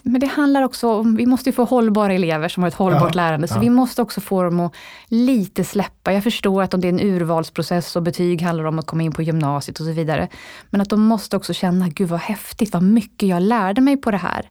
men 0.04 0.22
det 0.22 0.28
handlar 0.28 0.64
också 0.64 0.90
om, 0.90 1.16
vi 1.16 1.26
måste 1.26 1.52
få 1.52 1.64
hållbara 1.64 2.14
elever 2.14 2.48
som 2.50 2.64
har 2.64 2.68
ett 2.68 2.74
hållbart 2.74 3.16
Ja, 3.16 3.22
lärande, 3.22 3.48
så 3.48 3.56
ja. 3.56 3.60
vi 3.60 3.70
måste 3.70 4.02
också 4.02 4.22
få 4.22 4.44
dem 4.44 4.60
att 4.60 4.74
lite 5.08 5.64
släppa. 5.64 6.14
Jag 6.14 6.24
förstår 6.24 6.64
att 6.64 6.74
om 6.74 6.82
det 6.82 6.88
är 6.88 6.94
en 6.94 7.00
urvalsprocess 7.00 7.96
och 7.96 8.04
betyg 8.04 8.42
handlar 8.42 8.64
om 8.64 8.80
att 8.80 8.86
komma 8.86 9.04
in 9.04 9.12
på 9.12 9.22
gymnasiet 9.22 9.80
och 9.80 9.86
så 9.86 9.92
vidare. 9.92 10.28
Men 10.70 10.82
att 10.82 10.90
de 10.90 11.02
måste 11.02 11.38
också 11.38 11.54
känna, 11.54 11.90
gud 11.90 12.10
vad 12.10 12.20
häftigt, 12.20 12.74
vad 12.74 12.84
mycket 12.84 13.30
jag 13.30 13.42
lärde 13.42 13.82
mig 13.82 13.98
på 13.98 14.12
det 14.12 14.18
här. 14.18 14.50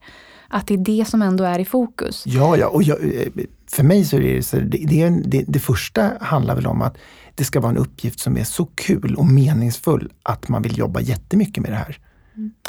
Att 0.48 0.66
det 0.66 0.74
är 0.74 0.78
det 0.78 1.04
som 1.08 1.22
ändå 1.22 1.44
är 1.44 1.58
i 1.58 1.64
fokus. 1.64 2.22
Ja, 2.26 2.56
ja, 2.56 2.68
och 2.68 2.82
jag, 2.82 3.04
eh, 3.04 3.28
för 3.70 3.82
mig 3.82 4.04
så 4.04 4.16
är 4.16 4.20
det, 4.20 4.42
så 4.42 4.56
det, 4.56 4.84
det, 4.86 5.22
det, 5.24 5.44
det 5.48 5.58
första 5.58 6.10
handlar 6.20 6.54
väl 6.54 6.66
om 6.66 6.82
att 6.82 6.96
det 7.34 7.44
ska 7.44 7.60
vara 7.60 7.70
en 7.70 7.78
uppgift 7.78 8.20
som 8.20 8.36
är 8.36 8.44
så 8.44 8.66
kul 8.66 9.14
och 9.14 9.26
meningsfull 9.26 10.12
att 10.22 10.48
man 10.48 10.62
vill 10.62 10.78
jobba 10.78 11.00
jättemycket 11.00 11.62
med 11.62 11.72
det 11.72 11.76
här. 11.76 11.98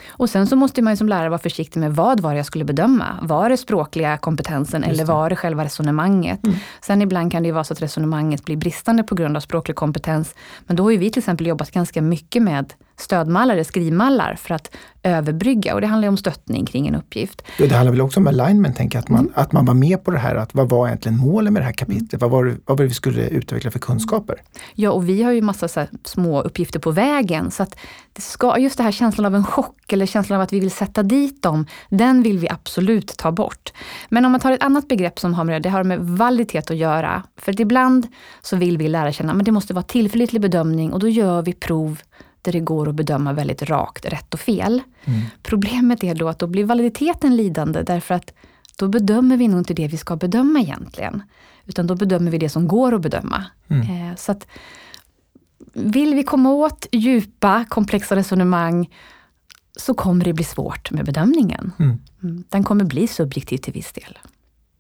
Och 0.08 0.29
sen 0.29 0.47
så 0.47 0.55
måste 0.55 0.82
man 0.82 0.93
ju 0.93 0.97
som 0.97 1.10
lärare 1.10 1.29
vara 1.29 1.39
försiktig 1.39 1.79
med 1.79 1.95
vad 1.95 2.19
var 2.19 2.32
det 2.32 2.38
jag 2.38 2.45
skulle 2.45 2.65
bedöma? 2.65 3.05
Var 3.21 3.49
det 3.49 3.58
språkliga 3.58 4.17
kompetensen 4.17 4.84
eller 4.84 5.05
var 5.05 5.29
det 5.29 5.36
själva 5.36 5.65
resonemanget? 5.65 6.45
Mm. 6.45 6.58
Sen 6.82 7.01
ibland 7.01 7.32
kan 7.32 7.43
det 7.43 7.47
ju 7.47 7.53
vara 7.53 7.63
så 7.63 7.73
att 7.73 7.82
resonemanget 7.82 8.45
blir 8.45 8.58
bristande 8.58 9.03
på 9.03 9.15
grund 9.15 9.38
av 9.38 9.41
språklig 9.41 9.75
kompetens. 9.75 10.36
Men 10.67 10.75
då 10.75 10.84
har 10.84 10.91
ju 10.91 10.97
vi 10.97 11.12
till 11.12 11.19
exempel 11.19 11.47
jobbat 11.47 11.71
ganska 11.71 12.01
mycket 12.01 12.43
med 12.43 12.73
stödmallar, 12.99 13.53
eller 13.53 13.63
skrivmallar 13.63 14.35
för 14.35 14.53
att 14.55 14.75
överbrygga. 15.03 15.73
Och 15.75 15.81
det 15.81 15.88
handlar 15.88 16.07
om 16.07 16.17
stöttning 16.17 16.65
kring 16.65 16.88
en 16.88 16.95
uppgift. 16.95 17.41
Ja, 17.57 17.65
det 17.67 17.75
handlar 17.75 17.91
väl 17.91 18.01
också 18.01 18.19
om 18.19 18.27
alignment, 18.27 18.77
tänker 18.77 18.97
jag, 18.97 19.03
att 19.03 19.09
Mm. 19.09 19.23
man, 19.23 19.43
att 19.43 19.51
man 19.51 19.65
var 19.65 19.73
med 19.73 20.03
på 20.03 20.12
det 20.12 20.17
här. 20.17 20.35
Att 20.35 20.53
vad 20.55 20.69
var 20.69 20.88
egentligen 20.88 21.17
målet 21.17 21.53
med 21.53 21.62
det 21.62 21.65
här 21.65 21.73
kapitlet? 21.73 22.21
Vad, 22.21 22.31
var 22.31 22.45
vad 22.65 22.77
var 22.77 22.83
det 22.83 22.88
vi 22.88 22.93
skulle 22.93 23.27
utveckla 23.27 23.71
för 23.71 23.79
kunskaper? 23.79 24.41
Ja, 24.75 24.91
och 24.91 25.09
vi 25.09 25.23
har 25.23 25.31
ju 25.31 25.41
massa 25.41 25.67
så 25.67 25.85
små 26.03 26.41
uppgifter 26.41 26.79
på 26.79 26.91
vägen. 26.91 27.51
Så 27.51 27.63
att 27.63 27.75
det 28.13 28.21
ska, 28.21 28.57
just 28.57 28.77
det 28.77 28.83
här 28.83 28.91
känslan 28.91 29.25
av 29.25 29.35
en 29.35 29.43
chock 29.43 29.93
eller 29.93 30.05
känslan 30.05 30.35
av 30.35 30.43
att 30.43 30.53
vi 30.53 30.59
vill 30.59 30.71
sätta 30.71 31.03
dit 31.03 31.41
dem, 31.43 31.65
den 31.89 32.23
vill 32.23 32.39
vi 32.39 32.49
absolut 32.49 33.17
ta 33.17 33.31
bort. 33.31 33.73
Men 34.09 34.25
om 34.25 34.31
man 34.31 34.41
tar 34.41 34.51
ett 34.51 34.63
annat 34.63 34.88
begrepp 34.88 35.19
som 35.19 35.33
har 35.33 35.43
med 35.43 35.55
det, 35.55 35.59
det 35.59 35.69
har 35.69 35.83
med 35.83 35.99
validitet 35.99 36.71
att 36.71 36.77
göra. 36.77 37.23
För 37.38 37.51
att 37.51 37.59
ibland 37.59 38.07
så 38.41 38.55
vill 38.55 38.77
vi 38.77 38.88
lära 38.88 39.12
känna 39.12 39.33
att 39.33 39.45
det 39.45 39.51
måste 39.51 39.73
vara 39.73 39.83
tillförlitlig 39.83 40.41
bedömning 40.41 40.93
och 40.93 40.99
då 40.99 41.07
gör 41.07 41.41
vi 41.41 41.53
prov 41.53 41.99
där 42.41 42.52
det 42.52 42.60
går 42.60 42.89
att 42.89 42.95
bedöma 42.95 43.34
väldigt 43.34 43.63
rakt 43.63 44.06
rätt 44.06 44.34
och 44.34 44.39
fel. 44.39 44.82
Mm. 45.06 45.21
Problemet 45.43 46.04
är 46.04 46.15
då 46.15 46.30
att 46.30 46.39
då 46.39 46.47
blir 46.47 46.65
validiteten 46.65 47.36
lidande 47.36 47.82
därför 47.82 48.15
att 48.15 48.34
då 48.78 48.88
bedömer 48.88 49.38
vi 49.38 49.47
nog 49.47 49.60
inte 49.60 49.73
det 49.73 49.88
vi 49.88 49.97
ska 49.97 50.15
bedöma 50.15 50.60
egentligen. 50.60 51.23
Utan 51.65 51.88
då 51.88 51.95
bedömer 51.95 52.32
vi 52.32 52.38
det 52.38 52.49
som 52.49 52.67
går 52.67 52.93
att 52.93 53.02
bedöma. 53.02 53.45
Mm. 53.67 54.10
Eh, 54.10 54.15
så 54.15 54.32
att 54.32 54.47
vill 55.73 56.15
vi 56.15 56.23
komma 56.23 56.52
åt 56.54 56.88
djupa, 56.91 57.65
komplexa 57.69 58.15
resonemang 58.15 58.89
så 59.78 59.93
kommer 59.93 60.25
det 60.25 60.34
bli 60.34 60.43
svårt 60.43 60.91
med 60.91 61.06
bedömningen. 61.06 61.71
Mm. 61.80 61.97
Mm, 62.23 62.43
Den 62.49 62.63
kommer 62.63 62.84
bli 62.84 63.08
subjektiv 63.08 63.58
till 63.58 63.73
viss 63.73 63.91
del. 63.91 64.17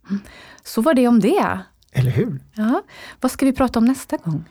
Mm. 0.09 0.21
Så 0.63 0.81
var 0.81 0.93
det 0.93 1.07
om 1.07 1.19
det. 1.19 1.59
Eller 1.91 2.11
hur? 2.11 2.39
Ja. 2.53 2.81
Vad 3.21 3.31
ska 3.31 3.45
vi 3.45 3.53
prata 3.53 3.79
om 3.79 3.85
nästa 3.85 4.17
gång? 4.17 4.43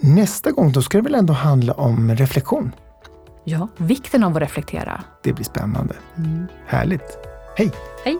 Nästa 0.00 0.50
gång 0.50 0.72
då 0.72 0.82
ska 0.82 0.98
det 0.98 1.04
väl 1.04 1.14
ändå 1.14 1.32
handla 1.32 1.72
om 1.72 2.14
reflektion. 2.14 2.72
Ja, 3.44 3.68
vikten 3.76 4.24
av 4.24 4.36
att 4.36 4.42
reflektera. 4.42 5.04
Det 5.22 5.32
blir 5.32 5.44
spännande. 5.44 5.94
Mm. 6.16 6.46
Härligt. 6.66 7.18
Hej! 7.56 7.70
Hej! 8.04 8.18